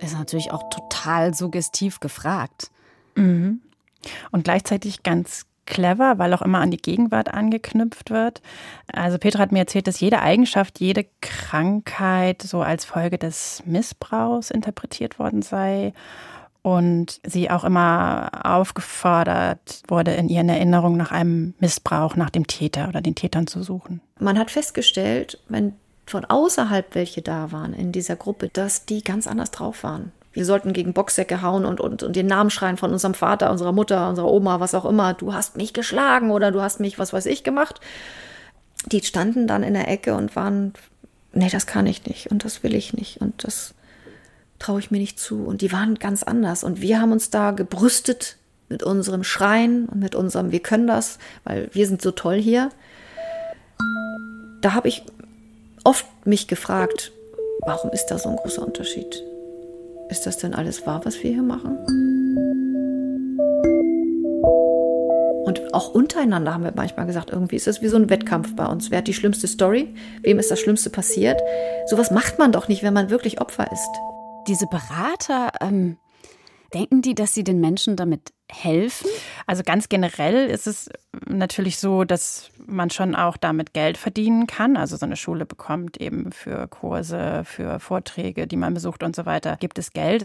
[0.00, 2.70] Ist natürlich auch total suggestiv gefragt.
[3.14, 3.60] Mhm.
[4.30, 8.40] Und gleichzeitig ganz clever, weil auch immer an die Gegenwart angeknüpft wird.
[8.90, 14.50] Also Petra hat mir erzählt, dass jede Eigenschaft, jede Krankheit so als Folge des Missbrauchs
[14.50, 15.92] interpretiert worden sei
[16.62, 22.88] und sie auch immer aufgefordert wurde, in ihren Erinnerungen nach einem Missbrauch, nach dem Täter
[22.88, 24.00] oder den Tätern zu suchen.
[24.18, 25.74] Man hat festgestellt, wenn
[26.10, 30.12] von außerhalb welche da waren in dieser Gruppe, dass die ganz anders drauf waren.
[30.32, 33.72] Wir sollten gegen Boxsäcke hauen und, und, und den Namen schreien von unserem Vater, unserer
[33.72, 35.14] Mutter, unserer Oma, was auch immer.
[35.14, 37.80] Du hast mich geschlagen oder du hast mich, was weiß ich, gemacht.
[38.86, 40.74] Die standen dann in der Ecke und waren,
[41.32, 43.74] nee, das kann ich nicht und das will ich nicht und das
[44.58, 45.44] traue ich mir nicht zu.
[45.44, 46.64] Und die waren ganz anders.
[46.64, 48.36] Und wir haben uns da gebrüstet
[48.68, 52.70] mit unserem Schreien und mit unserem, wir können das, weil wir sind so toll hier.
[54.60, 55.04] Da habe ich
[55.84, 57.12] oft mich gefragt,
[57.66, 59.22] warum ist da so ein großer Unterschied?
[60.10, 61.78] Ist das denn alles wahr, was wir hier machen?
[65.44, 68.66] Und auch untereinander haben wir manchmal gesagt, irgendwie ist das wie so ein Wettkampf bei
[68.66, 68.90] uns.
[68.90, 69.94] Wer hat die schlimmste Story?
[70.22, 71.40] Wem ist das Schlimmste passiert?
[71.86, 73.88] Sowas macht man doch nicht, wenn man wirklich Opfer ist.
[74.46, 75.96] Diese Berater, ähm,
[76.74, 79.10] denken die, dass sie den Menschen damit helfen?
[79.46, 80.88] Also ganz generell ist es
[81.26, 84.76] natürlich so, dass man schon auch damit Geld verdienen kann.
[84.76, 89.26] Also so eine Schule bekommt eben für Kurse, für Vorträge, die man besucht und so
[89.26, 90.24] weiter, gibt es Geld.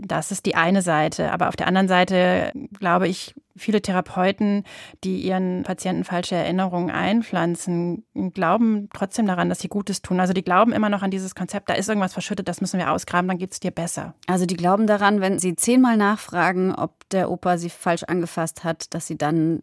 [0.00, 1.32] Das ist die eine Seite.
[1.32, 4.64] Aber auf der anderen Seite glaube ich, viele Therapeuten,
[5.04, 10.20] die ihren Patienten falsche Erinnerungen einpflanzen, glauben trotzdem daran, dass sie Gutes tun.
[10.20, 12.90] Also die glauben immer noch an dieses Konzept, da ist irgendwas verschüttet, das müssen wir
[12.90, 14.14] ausgraben, dann geht es dir besser.
[14.26, 18.92] Also die glauben daran, wenn sie zehnmal nachfragen, ob der Opa sie falsch angefasst hat,
[18.92, 19.60] dass sie dann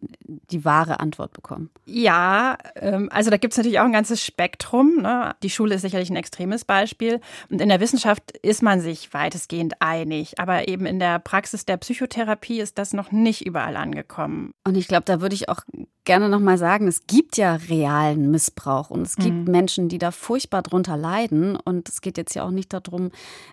[0.50, 1.70] die wahre Antwort bekommen.
[1.84, 5.02] Ja, ähm, also da gibt es natürlich auch ein ganzes Spektrum.
[5.02, 5.34] Ne?
[5.42, 7.20] Die Schule ist sicherlich ein extremes Beispiel.
[7.50, 10.21] Und in der Wissenschaft ist man sich weitestgehend einig.
[10.38, 14.52] Aber eben in der Praxis der Psychotherapie ist das noch nicht überall angekommen.
[14.64, 15.60] Und ich glaube, da würde ich auch
[16.04, 19.50] gerne nochmal sagen, es gibt ja realen Missbrauch und es gibt mhm.
[19.50, 21.56] Menschen, die da furchtbar drunter leiden.
[21.56, 23.10] Und es geht jetzt ja auch nicht darum,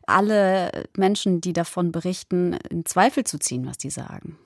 [0.07, 4.37] alle Menschen, die davon berichten, in Zweifel zu ziehen, was die sagen.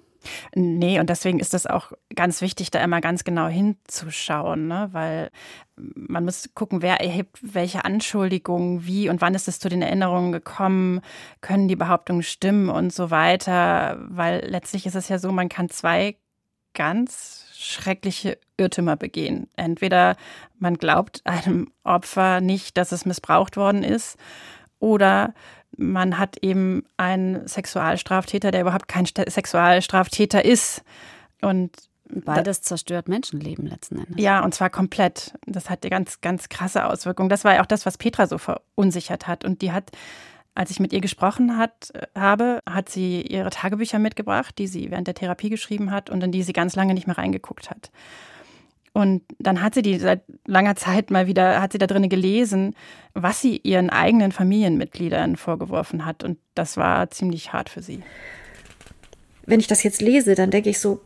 [0.56, 4.90] Nee, und deswegen ist es auch ganz wichtig, da immer ganz genau hinzuschauen, ne?
[4.92, 5.30] weil
[5.76, 10.32] man muss gucken, wer erhebt welche Anschuldigungen, wie und wann ist es zu den Erinnerungen
[10.32, 11.02] gekommen,
[11.42, 15.70] können die Behauptungen stimmen und so weiter, weil letztlich ist es ja so, man kann
[15.70, 16.16] zwei
[16.74, 19.48] ganz schreckliche Irrtümer begehen.
[19.56, 20.16] Entweder
[20.58, 24.18] man glaubt einem Opfer nicht, dass es missbraucht worden ist,
[24.84, 25.34] oder
[25.78, 30.84] man hat eben einen Sexualstraftäter, der überhaupt kein Sexualstraftäter ist.
[31.42, 31.72] Und
[32.10, 34.16] Beides zerstört Menschenleben letzten Endes.
[34.18, 35.34] Ja, und zwar komplett.
[35.46, 37.30] Das hat ganz, ganz krasse Auswirkungen.
[37.30, 39.46] Das war ja auch das, was Petra so verunsichert hat.
[39.46, 39.92] Und die hat,
[40.54, 45.08] als ich mit ihr gesprochen hat, habe, hat sie ihre Tagebücher mitgebracht, die sie während
[45.08, 47.92] der Therapie geschrieben hat und in die sie ganz lange nicht mehr reingeguckt hat.
[48.94, 52.76] Und dann hat sie die seit langer Zeit mal wieder, hat sie da drin gelesen,
[53.16, 56.24] was sie ihren eigenen Familienmitgliedern vorgeworfen hat.
[56.24, 58.04] Und das war ziemlich hart für sie.
[59.48, 61.02] Wenn ich das jetzt lese, dann denke ich so,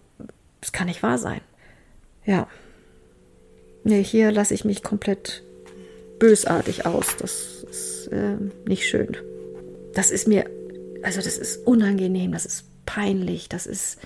[0.59, 1.39] das kann nicht wahr sein.
[2.25, 2.47] Ja.
[3.85, 5.43] Nee, hier lasse ich mich komplett
[6.19, 7.15] bösartig aus.
[7.17, 8.35] Das ist äh,
[8.67, 9.15] nicht schön.
[9.93, 10.45] Das ist mir,
[11.03, 13.97] also das ist unangenehm, das ist peinlich, das ist,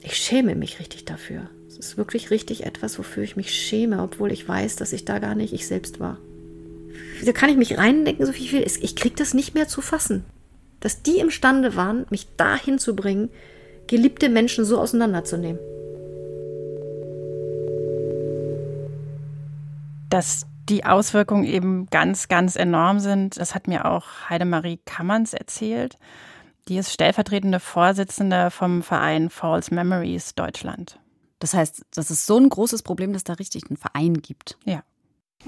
[0.00, 4.46] ich schäme mich richtig dafür ist wirklich richtig etwas, wofür ich mich schäme, obwohl ich
[4.46, 6.18] weiß, dass ich da gar nicht ich selbst war.
[7.24, 8.84] Da kann ich mich reindenken, so viel ich will.
[8.84, 10.24] Ich kriege das nicht mehr zu fassen.
[10.80, 13.30] Dass die imstande waren, mich dahin zu bringen,
[13.86, 15.58] geliebte Menschen so auseinanderzunehmen.
[20.08, 25.98] Dass die Auswirkungen eben ganz, ganz enorm sind, das hat mir auch Heidemarie Kammerns erzählt.
[26.68, 30.99] Die ist stellvertretende Vorsitzende vom Verein False Memories Deutschland.
[31.40, 34.56] Das heißt, das ist so ein großes Problem, dass da richtig einen Verein gibt.
[34.64, 34.84] Ja.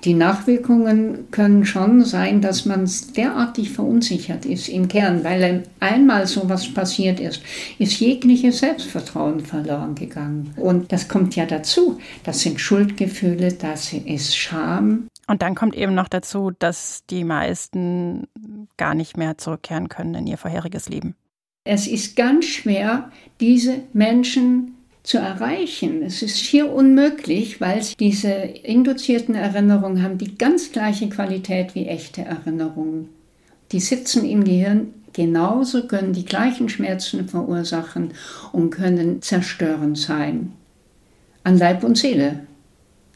[0.05, 6.73] Die Nachwirkungen können schon sein, dass man derartig verunsichert ist im Kern, weil einmal sowas
[6.73, 7.43] passiert ist,
[7.79, 10.55] ist jegliches Selbstvertrauen verloren gegangen.
[10.57, 11.99] Und das kommt ja dazu.
[12.25, 15.09] Das sind Schuldgefühle, das ist Scham.
[15.29, 18.27] Und dann kommt eben noch dazu, dass die meisten
[18.79, 21.15] gar nicht mehr zurückkehren können in ihr vorheriges Leben.
[21.65, 26.03] Es ist ganz schwer, diese Menschen zu erreichen.
[26.03, 32.23] Es ist schier unmöglich, weil diese induzierten Erinnerungen haben die ganz gleiche Qualität wie echte
[32.23, 33.09] Erinnerungen.
[33.73, 38.13] Die sitzen im Gehirn genauso, können die gleichen Schmerzen verursachen
[38.53, 40.53] und können zerstörend sein.
[41.45, 42.47] An Leib und Seele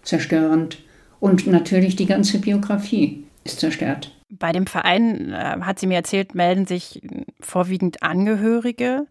[0.02, 0.78] zerstörend.
[1.20, 4.12] Und natürlich die ganze Biografie ist zerstört.
[4.28, 7.00] Bei dem Verein, äh, hat sie mir erzählt, melden sich
[7.40, 9.06] vorwiegend Angehörige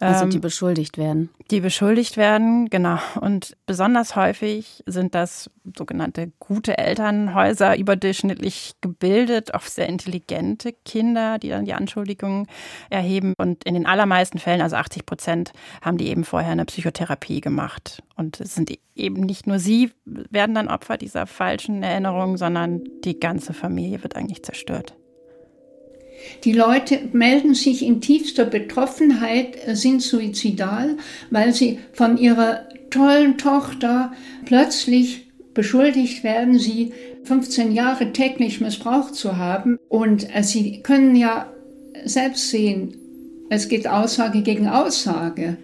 [0.00, 1.30] Also Ähm, die beschuldigt werden.
[1.50, 2.98] die beschuldigt werden, genau.
[3.20, 11.48] Und besonders häufig sind das sogenannte gute Elternhäuser, überdurchschnittlich gebildet, oft sehr intelligente Kinder, die
[11.48, 12.46] dann die Anschuldigungen
[12.90, 13.34] erheben.
[13.38, 18.02] Und in den allermeisten Fällen, also 80 Prozent, haben die eben vorher eine Psychotherapie gemacht.
[18.16, 23.18] Und es sind eben nicht nur sie werden dann Opfer dieser falschen Erinnerungen, sondern die
[23.18, 24.94] ganze Familie wird eigentlich zerstört.
[26.44, 30.96] Die Leute melden sich in tiefster Betroffenheit, äh, sind suizidal,
[31.30, 34.12] weil sie von ihrer tollen Tochter
[34.44, 36.92] plötzlich beschuldigt werden, sie
[37.24, 39.78] 15 Jahre täglich missbraucht zu haben.
[39.88, 41.52] Und äh, sie können ja
[42.04, 42.96] selbst sehen,
[43.50, 45.58] es geht Aussage gegen Aussage.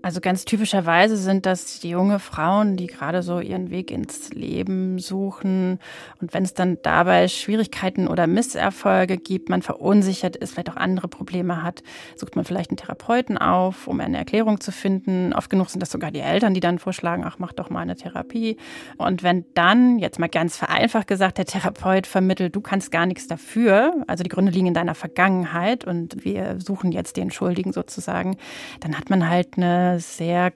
[0.00, 5.80] Also ganz typischerweise sind das junge Frauen, die gerade so ihren Weg ins Leben suchen.
[6.20, 11.08] Und wenn es dann dabei Schwierigkeiten oder Misserfolge gibt, man verunsichert ist, vielleicht auch andere
[11.08, 11.82] Probleme hat,
[12.14, 15.32] sucht man vielleicht einen Therapeuten auf, um eine Erklärung zu finden.
[15.32, 17.96] Oft genug sind das sogar die Eltern, die dann vorschlagen, ach, mach doch mal eine
[17.96, 18.56] Therapie.
[18.98, 23.26] Und wenn dann, jetzt mal ganz vereinfacht gesagt, der Therapeut vermittelt, du kannst gar nichts
[23.26, 28.36] dafür, also die Gründe liegen in deiner Vergangenheit und wir suchen jetzt den Schuldigen sozusagen,
[28.80, 30.52] dann hat man halt eine sehr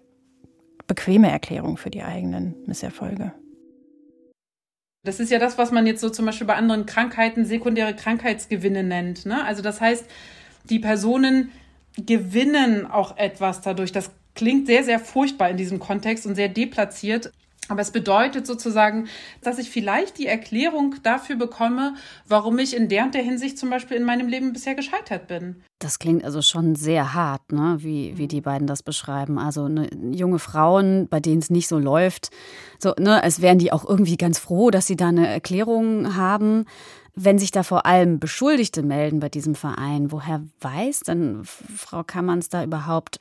[0.87, 3.33] bequeme Erklärung für die eigenen Misserfolge.
[5.05, 8.85] Das ist ja das, was man jetzt so zum Beispiel bei anderen Krankheiten sekundäre Krankheitsgewinne
[8.85, 9.27] nennt.
[9.27, 9.45] Ne?
[9.45, 10.05] Also das heißt,
[10.71, 11.51] die Personen
[11.97, 13.92] gewinnen auch etwas dadurch.
[13.92, 17.33] Das klingt sehr, sehr furchtbar in diesem Kontext und sehr deplatziert.
[17.68, 19.07] Aber es bedeutet sozusagen,
[19.40, 21.94] dass ich vielleicht die Erklärung dafür bekomme,
[22.27, 25.62] warum ich in der und der Hinsicht zum Beispiel in meinem Leben bisher gescheitert bin.
[25.79, 27.77] Das klingt also schon sehr hart, ne?
[27.79, 29.38] wie, wie die beiden das beschreiben.
[29.38, 32.31] Also ne, junge Frauen, bei denen es nicht so läuft,
[32.79, 36.64] so, ne, als wären die auch irgendwie ganz froh, dass sie da eine Erklärung haben.
[37.14, 42.48] Wenn sich da vor allem Beschuldigte melden bei diesem Verein, woher weiß denn Frau Kammerns
[42.48, 43.20] da überhaupt,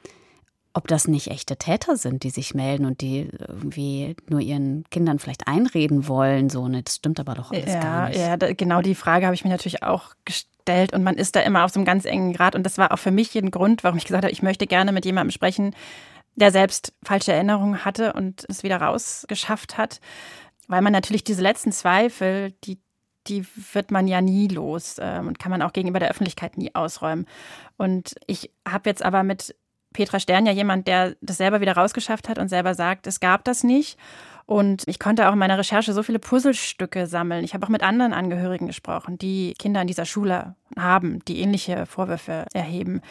[0.73, 5.19] ob das nicht echte Täter sind, die sich melden und die irgendwie nur ihren Kindern
[5.19, 6.49] vielleicht einreden wollen.
[6.49, 8.19] So, ne, das stimmt aber doch alles ja, gar nicht.
[8.19, 11.41] Ja, da, genau die Frage habe ich mir natürlich auch gestellt und man ist da
[11.41, 13.83] immer auf so einem ganz engen Grad und das war auch für mich ein Grund,
[13.83, 15.75] warum ich gesagt habe, ich möchte gerne mit jemandem sprechen,
[16.35, 19.99] der selbst falsche Erinnerungen hatte und es wieder rausgeschafft hat,
[20.67, 22.79] weil man natürlich diese letzten Zweifel, die
[23.27, 26.73] die wird man ja nie los ähm, und kann man auch gegenüber der Öffentlichkeit nie
[26.73, 27.27] ausräumen.
[27.77, 29.55] Und ich habe jetzt aber mit
[29.93, 33.43] Petra Stern ja jemand, der das selber wieder rausgeschafft hat und selber sagt, es gab
[33.43, 33.97] das nicht.
[34.45, 37.43] Und ich konnte auch in meiner Recherche so viele Puzzlestücke sammeln.
[37.43, 41.85] Ich habe auch mit anderen Angehörigen gesprochen, die Kinder in dieser Schule haben, die ähnliche
[41.85, 43.01] Vorwürfe erheben,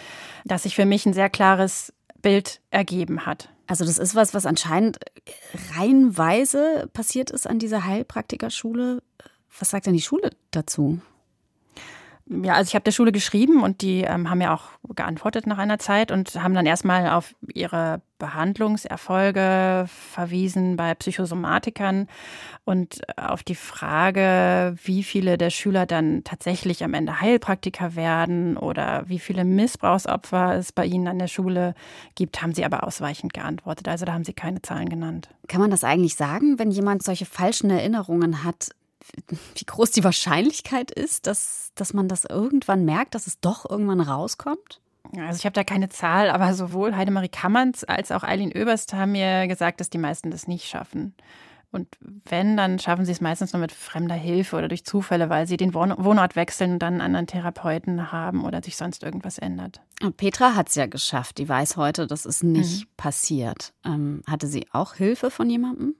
[0.44, 3.48] dass sich für mich ein sehr klares Bild ergeben hat.
[3.66, 4.98] Also das ist was, was anscheinend
[5.76, 9.02] reihenweise passiert ist an dieser Heilpraktikerschule.
[9.58, 11.00] Was sagt denn die Schule dazu?
[12.32, 15.58] Ja, also ich habe der Schule geschrieben und die ähm, haben ja auch geantwortet nach
[15.58, 22.06] einer Zeit und haben dann erstmal auf ihre Behandlungserfolge verwiesen bei Psychosomatikern
[22.64, 29.02] und auf die Frage, wie viele der Schüler dann tatsächlich am Ende Heilpraktiker werden oder
[29.08, 31.74] wie viele Missbrauchsopfer es bei ihnen an der Schule
[32.14, 33.88] gibt, haben sie aber ausweichend geantwortet.
[33.88, 35.30] Also da haben sie keine Zahlen genannt.
[35.48, 38.70] Kann man das eigentlich sagen, wenn jemand solche falschen Erinnerungen hat,
[39.54, 44.00] wie groß die Wahrscheinlichkeit ist, dass, dass man das irgendwann merkt, dass es doch irgendwann
[44.00, 44.80] rauskommt?
[45.16, 49.12] Also ich habe da keine Zahl, aber sowohl Heidemarie Kammerns als auch Eileen Oberst haben
[49.12, 51.14] mir gesagt, dass die meisten das nicht schaffen.
[51.72, 55.46] Und wenn, dann schaffen sie es meistens nur mit fremder Hilfe oder durch Zufälle, weil
[55.46, 59.80] sie den Wohnort wechseln und dann einen anderen Therapeuten haben oder sich sonst irgendwas ändert.
[60.02, 61.38] Und Petra hat es ja geschafft.
[61.38, 62.90] Die weiß heute, dass es nicht mhm.
[62.96, 63.72] passiert.
[63.84, 65.94] Ähm, hatte sie auch Hilfe von jemandem?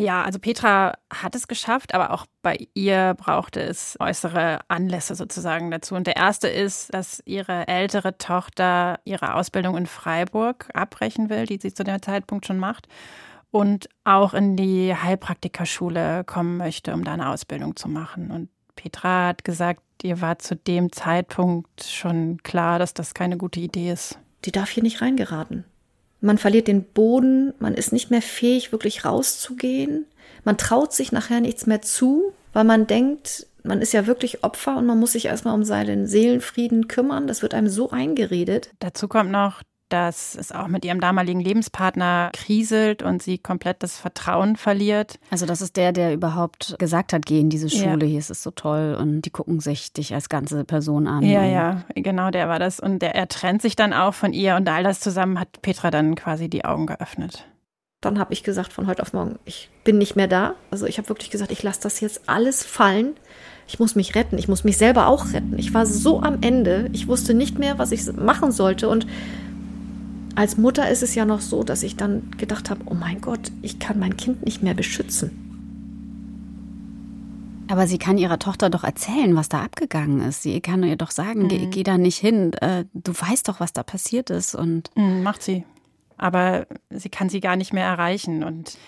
[0.00, 5.70] Ja, also Petra hat es geschafft, aber auch bei ihr brauchte es äußere Anlässe sozusagen
[5.70, 5.94] dazu.
[5.94, 11.58] Und der erste ist, dass ihre ältere Tochter ihre Ausbildung in Freiburg abbrechen will, die
[11.60, 12.88] sie zu dem Zeitpunkt schon macht,
[13.50, 18.30] und auch in die Heilpraktikerschule kommen möchte, um da eine Ausbildung zu machen.
[18.30, 23.60] Und Petra hat gesagt, ihr war zu dem Zeitpunkt schon klar, dass das keine gute
[23.60, 24.18] Idee ist.
[24.46, 25.64] Die darf hier nicht reingeraten.
[26.20, 30.06] Man verliert den Boden, man ist nicht mehr fähig, wirklich rauszugehen.
[30.44, 34.76] Man traut sich nachher nichts mehr zu, weil man denkt, man ist ja wirklich Opfer
[34.76, 37.26] und man muss sich erstmal um seinen Seelenfrieden kümmern.
[37.26, 38.70] Das wird einem so eingeredet.
[38.78, 39.62] Dazu kommt noch,
[39.92, 45.18] dass es auch mit ihrem damaligen Lebenspartner kriselt und sie komplett das Vertrauen verliert.
[45.30, 48.10] Also das ist der, der überhaupt gesagt hat, geh in diese Schule, ja.
[48.10, 51.22] hier ist es so toll und die gucken sich dich als ganze Person an.
[51.22, 52.80] Ja, ja, genau, der war das.
[52.80, 55.90] Und der, er trennt sich dann auch von ihr und all das zusammen hat Petra
[55.90, 57.46] dann quasi die Augen geöffnet.
[58.00, 60.54] Dann habe ich gesagt von heute auf morgen, ich bin nicht mehr da.
[60.70, 63.14] Also ich habe wirklich gesagt, ich lasse das jetzt alles fallen.
[63.68, 65.58] Ich muss mich retten, ich muss mich selber auch retten.
[65.58, 69.06] Ich war so am Ende, ich wusste nicht mehr, was ich machen sollte und
[70.40, 73.52] als Mutter ist es ja noch so, dass ich dann gedacht habe, oh mein Gott,
[73.60, 75.36] ich kann mein Kind nicht mehr beschützen.
[77.68, 80.42] Aber sie kann ihrer Tochter doch erzählen, was da abgegangen ist.
[80.42, 81.48] Sie kann ihr doch sagen, mhm.
[81.48, 82.54] geh, geh, da nicht hin.
[82.54, 84.54] Äh, du weißt doch, was da passiert ist.
[84.54, 85.64] Und mhm, macht sie.
[86.16, 88.42] Aber sie kann sie gar nicht mehr erreichen.
[88.42, 88.78] Und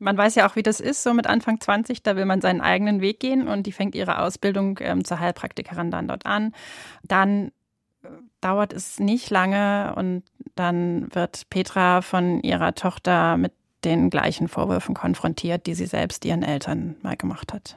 [0.00, 2.60] man weiß ja auch, wie das ist, so mit Anfang 20, da will man seinen
[2.60, 6.52] eigenen Weg gehen und die fängt ihre Ausbildung ähm, zur Heilpraktikerin dann dort an.
[7.02, 7.52] Dann
[8.40, 10.22] dauert es nicht lange und
[10.54, 13.52] dann wird Petra von ihrer Tochter mit
[13.84, 17.76] den gleichen Vorwürfen konfrontiert, die sie selbst ihren Eltern mal gemacht hat.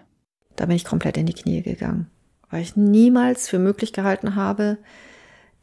[0.55, 2.09] Da bin ich komplett in die Knie gegangen,
[2.49, 4.77] weil ich niemals für möglich gehalten habe,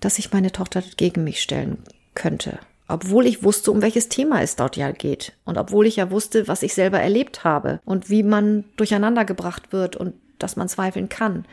[0.00, 1.78] dass sich meine Tochter gegen mich stellen
[2.14, 2.58] könnte.
[2.88, 5.34] Obwohl ich wusste, um welches Thema es dort ja geht.
[5.44, 9.72] Und obwohl ich ja wusste, was ich selber erlebt habe und wie man durcheinander gebracht
[9.72, 11.44] wird und dass man zweifeln kann.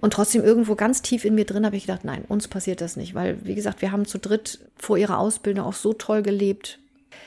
[0.00, 2.96] Und trotzdem irgendwo ganz tief in mir drin habe ich gedacht, nein, uns passiert das
[2.96, 6.78] nicht, weil, wie gesagt, wir haben zu dritt vor ihrer Ausbildung auch so toll gelebt.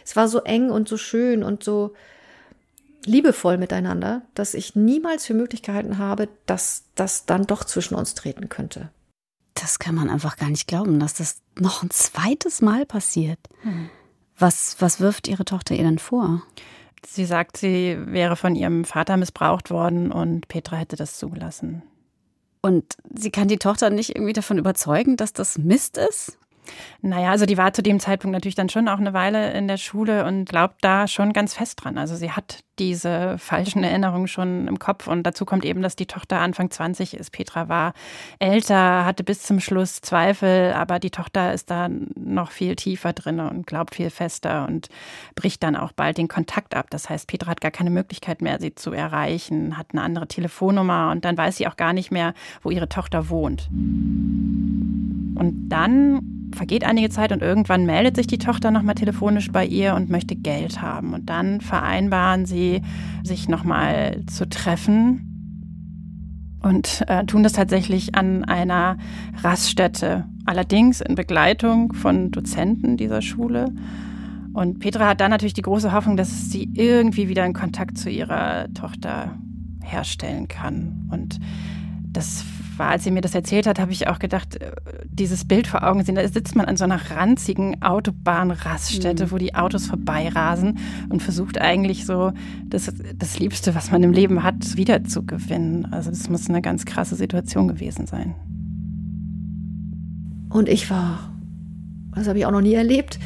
[0.04, 1.94] Es war so eng und so schön und so,
[3.06, 8.16] liebevoll miteinander, dass ich niemals für möglich gehalten habe, dass das dann doch zwischen uns
[8.16, 8.90] treten könnte.
[9.54, 13.40] Das kann man einfach gar nicht glauben, dass das noch ein zweites Mal passiert.
[13.62, 13.90] Hm.
[14.38, 16.42] Was, was wirft Ihre Tochter ihr denn vor?
[17.06, 21.84] Sie sagt, sie wäre von ihrem Vater missbraucht worden und Petra hätte das zugelassen.
[22.66, 26.38] Und sie kann die Tochter nicht irgendwie davon überzeugen, dass das Mist ist?
[27.02, 29.78] Naja, also die war zu dem Zeitpunkt natürlich dann schon auch eine Weile in der
[29.78, 31.98] Schule und glaubt da schon ganz fest dran.
[31.98, 36.06] Also sie hat diese falschen Erinnerungen schon im Kopf und dazu kommt eben, dass die
[36.06, 37.32] Tochter Anfang 20 ist.
[37.32, 37.94] Petra war
[38.40, 43.40] älter, hatte bis zum Schluss Zweifel, aber die Tochter ist da noch viel tiefer drin
[43.40, 44.90] und glaubt viel fester und
[45.36, 46.88] bricht dann auch bald den Kontakt ab.
[46.90, 51.12] Das heißt, Petra hat gar keine Möglichkeit mehr, sie zu erreichen, hat eine andere Telefonnummer
[51.12, 53.70] und dann weiß sie auch gar nicht mehr, wo ihre Tochter wohnt.
[55.36, 59.96] Und dann vergeht einige Zeit und irgendwann meldet sich die Tochter nochmal telefonisch bei ihr
[59.96, 61.14] und möchte Geld haben.
[61.14, 62.82] Und dann vereinbaren sie,
[63.24, 65.34] sich nochmal zu treffen
[66.64, 68.98] und äh, tun das tatsächlich an einer
[69.42, 70.26] Raststätte.
[70.46, 73.74] Allerdings in Begleitung von Dozenten dieser Schule.
[74.54, 78.10] Und Petra hat dann natürlich die große Hoffnung, dass sie irgendwie wieder einen Kontakt zu
[78.10, 79.38] ihrer Tochter
[79.82, 81.08] herstellen kann.
[81.12, 81.40] Und
[82.06, 82.46] das
[82.84, 84.72] war, als sie mir das erzählt hat, habe ich auch gedacht, äh,
[85.06, 89.32] dieses Bild vor Augen sehen, da sitzt man an so einer ranzigen Autobahnraststätte, mhm.
[89.32, 90.80] wo die Autos vorbeirasen
[91.10, 92.34] und versucht eigentlich so
[92.66, 95.94] das, das Liebste, was man im Leben hat, wiederzugewinnen.
[95.94, 98.36] Also das muss eine ganz krasse Situation gewesen sein.
[100.50, 101.32] Und ich war,
[102.16, 103.18] das habe ich auch noch nie erlebt,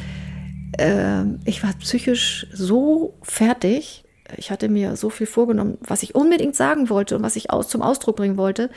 [0.78, 4.04] äh, ich war psychisch so fertig.
[4.36, 7.68] Ich hatte mir so viel vorgenommen, was ich unbedingt sagen wollte und was ich aus,
[7.68, 8.70] zum Ausdruck bringen wollte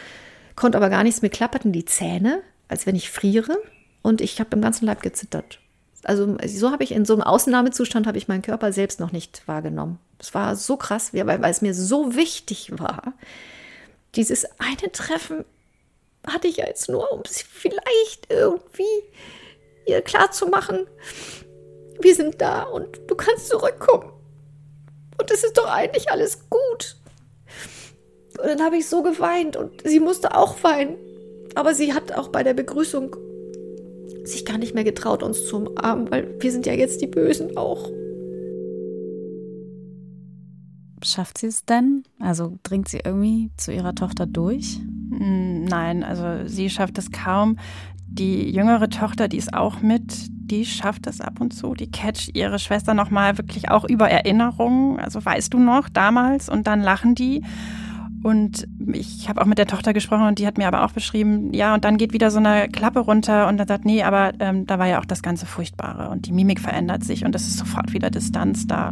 [0.56, 1.22] konnte aber gar nichts.
[1.22, 3.58] Mir klapperten die Zähne, als wenn ich friere.
[4.02, 5.60] Und ich habe im ganzen Leib gezittert.
[6.04, 9.48] Also so habe ich in so einem Ausnahmezustand habe ich meinen Körper selbst noch nicht
[9.48, 10.00] wahrgenommen.
[10.18, 13.14] Das war so krass, weil, weil es mir so wichtig war.
[14.16, 15.46] Dieses eine Treffen
[16.26, 18.84] hatte ich jetzt nur, um es vielleicht irgendwie
[19.86, 20.88] ihr klarzumachen,
[22.00, 24.12] wir sind da und du kannst zurückkommen.
[25.20, 26.96] Und es ist doch eigentlich alles gut.
[28.40, 30.96] Und dann habe ich so geweint und sie musste auch weinen.
[31.56, 33.16] Aber sie hat auch bei der Begrüßung
[34.24, 37.58] sich gar nicht mehr getraut, uns zu umarmen, weil wir sind ja jetzt die Bösen
[37.58, 37.90] auch.
[41.04, 42.04] Schafft sie es denn?
[42.20, 44.78] Also dringt sie irgendwie zu ihrer Tochter durch?
[44.78, 47.58] Hm, nein, also sie schafft es kaum.
[48.06, 51.74] Die jüngere Tochter, die ist auch mit, die schafft es ab und zu.
[51.74, 55.00] Die catcht ihre Schwester nochmal wirklich auch über Erinnerungen.
[55.00, 56.50] Also weißt du noch damals?
[56.50, 57.42] Und dann lachen die.
[58.24, 61.54] Und ich habe auch mit der Tochter gesprochen und die hat mir aber auch beschrieben,
[61.54, 64.68] ja, und dann geht wieder so eine Klappe runter und dann sagt, nee, aber ähm,
[64.68, 67.58] da war ja auch das ganze Furchtbare und die Mimik verändert sich und es ist
[67.58, 68.92] sofort wieder Distanz da.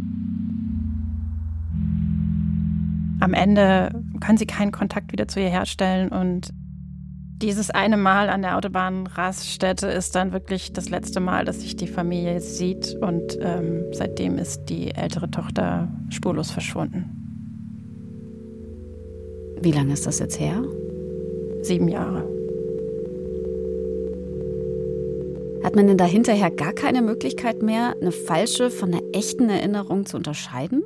[3.20, 6.52] Am Ende können sie keinen Kontakt wieder zu ihr herstellen und
[7.40, 11.86] dieses eine Mal an der Autobahnraststätte ist dann wirklich das letzte Mal, dass sich die
[11.86, 17.19] Familie sieht und ähm, seitdem ist die ältere Tochter spurlos verschwunden.
[19.62, 20.64] Wie lange ist das jetzt her?
[21.60, 22.26] Sieben Jahre.
[25.62, 30.06] Hat man denn da hinterher gar keine Möglichkeit mehr, eine falsche von einer echten Erinnerung
[30.06, 30.82] zu unterscheiden?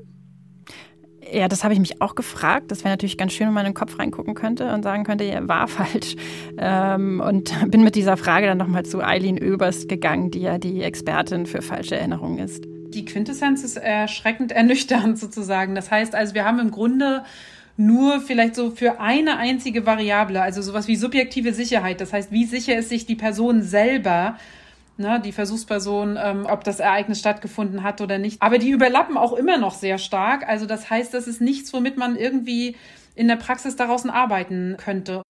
[1.33, 2.73] Ja, das habe ich mich auch gefragt.
[2.73, 5.23] Das wäre natürlich ganz schön, wenn man in den Kopf reingucken könnte und sagen könnte,
[5.23, 6.17] ja, war falsch.
[6.59, 10.83] Ähm, und bin mit dieser Frage dann nochmal zu Eileen Oeberst gegangen, die ja die
[10.83, 12.65] Expertin für falsche Erinnerungen ist.
[12.67, 15.77] Die Quintessenz ist erschreckend ernüchternd sozusagen.
[15.77, 17.23] Das heißt also, wir haben im Grunde
[17.77, 22.01] nur vielleicht so für eine einzige Variable, also sowas wie subjektive Sicherheit.
[22.01, 24.39] Das heißt, wie sicher ist sich die Person selber,
[24.97, 28.41] ne, die Versuchsperson, ähm, ob das Ereignis stattgefunden hat oder nicht.
[28.43, 30.47] Aber die überlappen auch immer noch sehr stark.
[30.49, 32.77] Also das heißt, das ist nichts, womit man irgendwie
[33.15, 35.23] in der Praxis daraus arbeiten könnte.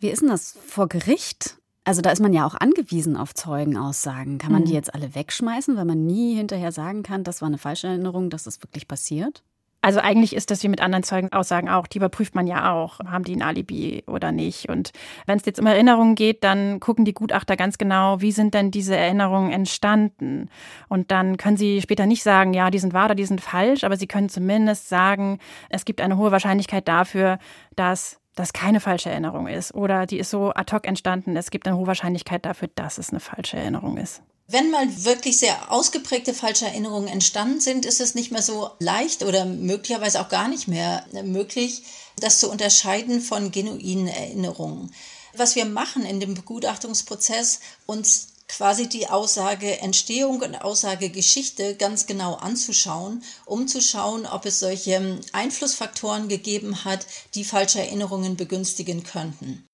[0.00, 1.56] Wie ist denn das vor Gericht?
[1.84, 4.38] Also da ist man ja auch angewiesen auf Zeugenaussagen.
[4.38, 4.76] Kann man die mhm.
[4.76, 8.44] jetzt alle wegschmeißen, weil man nie hinterher sagen kann, das war eine falsche Erinnerung, dass
[8.44, 9.42] das wirklich passiert?
[9.82, 11.88] Also eigentlich ist das wie mit anderen Zeugenaussagen auch.
[11.88, 13.00] Die überprüft man ja auch.
[13.00, 14.68] Haben die ein Alibi oder nicht?
[14.68, 14.92] Und
[15.26, 18.70] wenn es jetzt um Erinnerungen geht, dann gucken die Gutachter ganz genau, wie sind denn
[18.70, 20.48] diese Erinnerungen entstanden?
[20.88, 23.82] Und dann können sie später nicht sagen, ja, die sind wahr oder die sind falsch,
[23.82, 27.38] aber sie können zumindest sagen, es gibt eine hohe Wahrscheinlichkeit dafür,
[27.74, 31.36] dass das keine falsche Erinnerung ist oder die ist so ad hoc entstanden.
[31.36, 34.22] Es gibt eine hohe Wahrscheinlichkeit dafür, dass es eine falsche Erinnerung ist.
[34.48, 39.22] Wenn mal wirklich sehr ausgeprägte falsche Erinnerungen entstanden sind, ist es nicht mehr so leicht
[39.22, 41.84] oder möglicherweise auch gar nicht mehr möglich,
[42.16, 44.92] das zu unterscheiden von genuinen Erinnerungen.
[45.34, 52.06] Was wir machen in dem Begutachtungsprozess, uns quasi die Aussage Entstehung und Aussage Geschichte ganz
[52.06, 59.04] genau anzuschauen, um zu schauen, ob es solche Einflussfaktoren gegeben hat, die falsche Erinnerungen begünstigen
[59.04, 59.66] könnten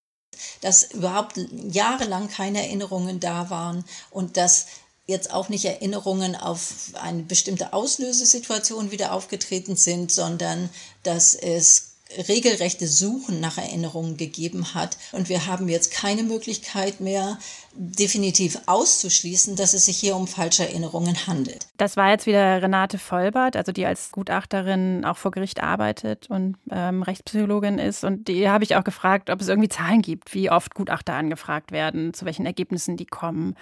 [0.61, 4.67] dass überhaupt jahrelang keine Erinnerungen da waren und dass
[5.07, 10.69] jetzt auch nicht Erinnerungen auf eine bestimmte Auslösesituation wieder aufgetreten sind, sondern
[11.03, 14.97] dass es regelrechte Suchen nach Erinnerungen gegeben hat.
[15.13, 17.39] Und wir haben jetzt keine Möglichkeit mehr,
[17.75, 21.67] definitiv auszuschließen, dass es sich hier um falsche Erinnerungen handelt.
[21.77, 26.57] Das war jetzt wieder Renate Vollbart, also die als Gutachterin auch vor Gericht arbeitet und
[26.71, 28.05] ähm, Rechtspsychologin ist.
[28.05, 31.71] Und die habe ich auch gefragt, ob es irgendwie Zahlen gibt, wie oft Gutachter angefragt
[31.71, 33.55] werden, zu welchen Ergebnissen die kommen.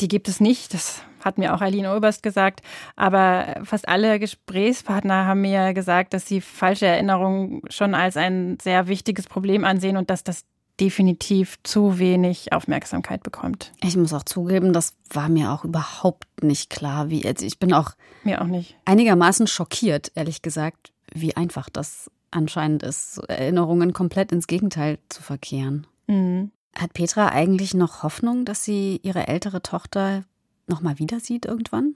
[0.00, 2.60] Die gibt es nicht, das hat mir auch Aline Oberst gesagt.
[2.96, 8.88] Aber fast alle Gesprächspartner haben mir gesagt, dass sie falsche Erinnerungen schon als ein sehr
[8.88, 10.44] wichtiges Problem ansehen und dass das
[10.80, 13.72] definitiv zu wenig Aufmerksamkeit bekommt.
[13.82, 17.42] Ich muss auch zugeben, das war mir auch überhaupt nicht klar, wie jetzt.
[17.42, 17.92] Ich bin auch,
[18.24, 18.76] mir auch nicht.
[18.84, 25.86] einigermaßen schockiert, ehrlich gesagt, wie einfach das anscheinend ist, Erinnerungen komplett ins Gegenteil zu verkehren.
[26.08, 26.50] Mhm.
[26.76, 30.24] Hat Petra eigentlich noch Hoffnung, dass sie ihre ältere Tochter
[30.66, 31.94] noch mal wieder sieht irgendwann?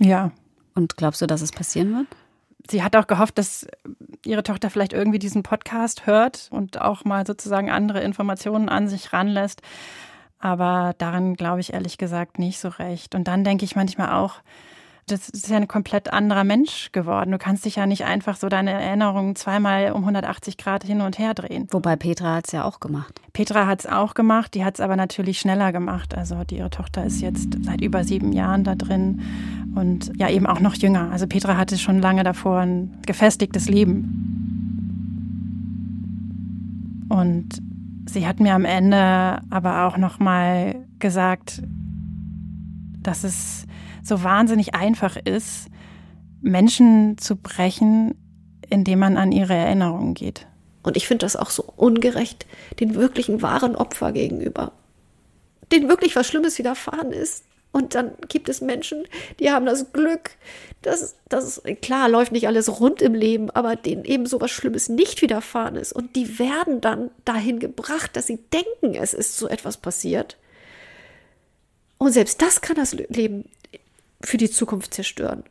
[0.00, 0.32] Ja.
[0.74, 2.06] Und glaubst du, dass es passieren wird?
[2.70, 3.66] Sie hat auch gehofft, dass
[4.24, 9.12] ihre Tochter vielleicht irgendwie diesen Podcast hört und auch mal sozusagen andere Informationen an sich
[9.12, 9.62] ranlässt.
[10.38, 13.14] Aber daran glaube ich ehrlich gesagt nicht so recht.
[13.14, 14.40] Und dann denke ich manchmal auch,
[15.06, 17.32] das ist ja ein komplett anderer Mensch geworden.
[17.32, 21.18] Du kannst dich ja nicht einfach so deine Erinnerungen zweimal um 180 Grad hin und
[21.18, 21.66] her drehen.
[21.70, 23.20] Wobei Petra hat es ja auch gemacht.
[23.32, 26.16] Petra hat es auch gemacht, die hat es aber natürlich schneller gemacht.
[26.16, 29.22] Also die, ihre Tochter ist jetzt seit über sieben Jahren da drin
[29.74, 31.10] und ja eben auch noch jünger.
[31.10, 34.28] Also Petra hatte schon lange davor ein gefestigtes Leben.
[37.08, 37.60] Und
[38.06, 41.62] sie hat mir am Ende aber auch noch mal gesagt,
[43.02, 43.66] dass es
[44.02, 45.68] so wahnsinnig einfach ist,
[46.40, 48.14] Menschen zu brechen,
[48.68, 50.46] indem man an ihre Erinnerungen geht.
[50.82, 52.46] Und ich finde das auch so ungerecht
[52.80, 54.72] den wirklichen wahren Opfer gegenüber,
[55.70, 57.44] denen wirklich was Schlimmes widerfahren ist.
[57.70, 59.04] Und dann gibt es Menschen,
[59.40, 60.32] die haben das Glück,
[60.82, 64.90] dass das klar läuft nicht alles rund im Leben, aber denen eben so was Schlimmes
[64.90, 65.92] nicht widerfahren ist.
[65.92, 70.36] Und die werden dann dahin gebracht, dass sie denken, es ist so etwas passiert.
[71.96, 73.48] Und selbst das kann das Leben
[74.22, 75.44] für die Zukunft zerstören.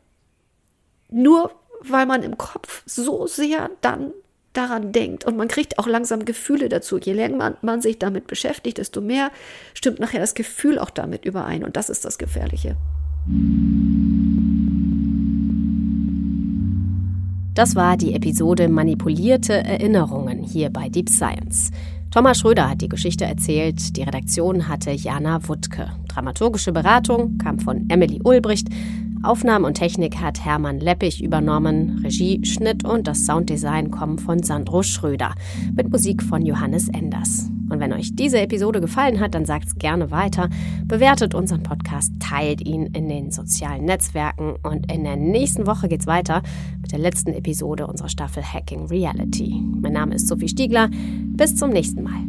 [1.10, 1.52] Nur
[1.84, 4.12] weil man im Kopf so sehr dann
[4.52, 6.98] daran denkt und man kriegt auch langsam Gefühle dazu.
[6.98, 9.30] Je länger man, man sich damit beschäftigt, desto mehr
[9.74, 12.76] stimmt nachher das Gefühl auch damit überein und das ist das Gefährliche.
[17.54, 21.70] Das war die Episode Manipulierte Erinnerungen hier bei Deep Science.
[22.12, 25.88] Thomas Schröder hat die Geschichte erzählt, die Redaktion hatte Jana Wuttke.
[26.08, 28.68] Dramaturgische Beratung kam von Emily Ulbricht.
[29.22, 32.00] Aufnahmen und Technik hat Hermann Leppich übernommen.
[32.02, 35.34] Regie, Schnitt und das Sounddesign kommen von Sandro Schröder.
[35.76, 37.48] Mit Musik von Johannes Enders.
[37.70, 40.50] Und wenn euch diese Episode gefallen hat, dann sagt's gerne weiter.
[40.86, 44.56] Bewertet unseren Podcast, teilt ihn in den sozialen Netzwerken.
[44.64, 46.42] Und in der nächsten Woche geht's weiter
[46.80, 49.62] mit der letzten Episode unserer Staffel Hacking Reality.
[49.80, 50.90] Mein Name ist Sophie Stiegler.
[50.90, 52.22] Bis zum nächsten Mal.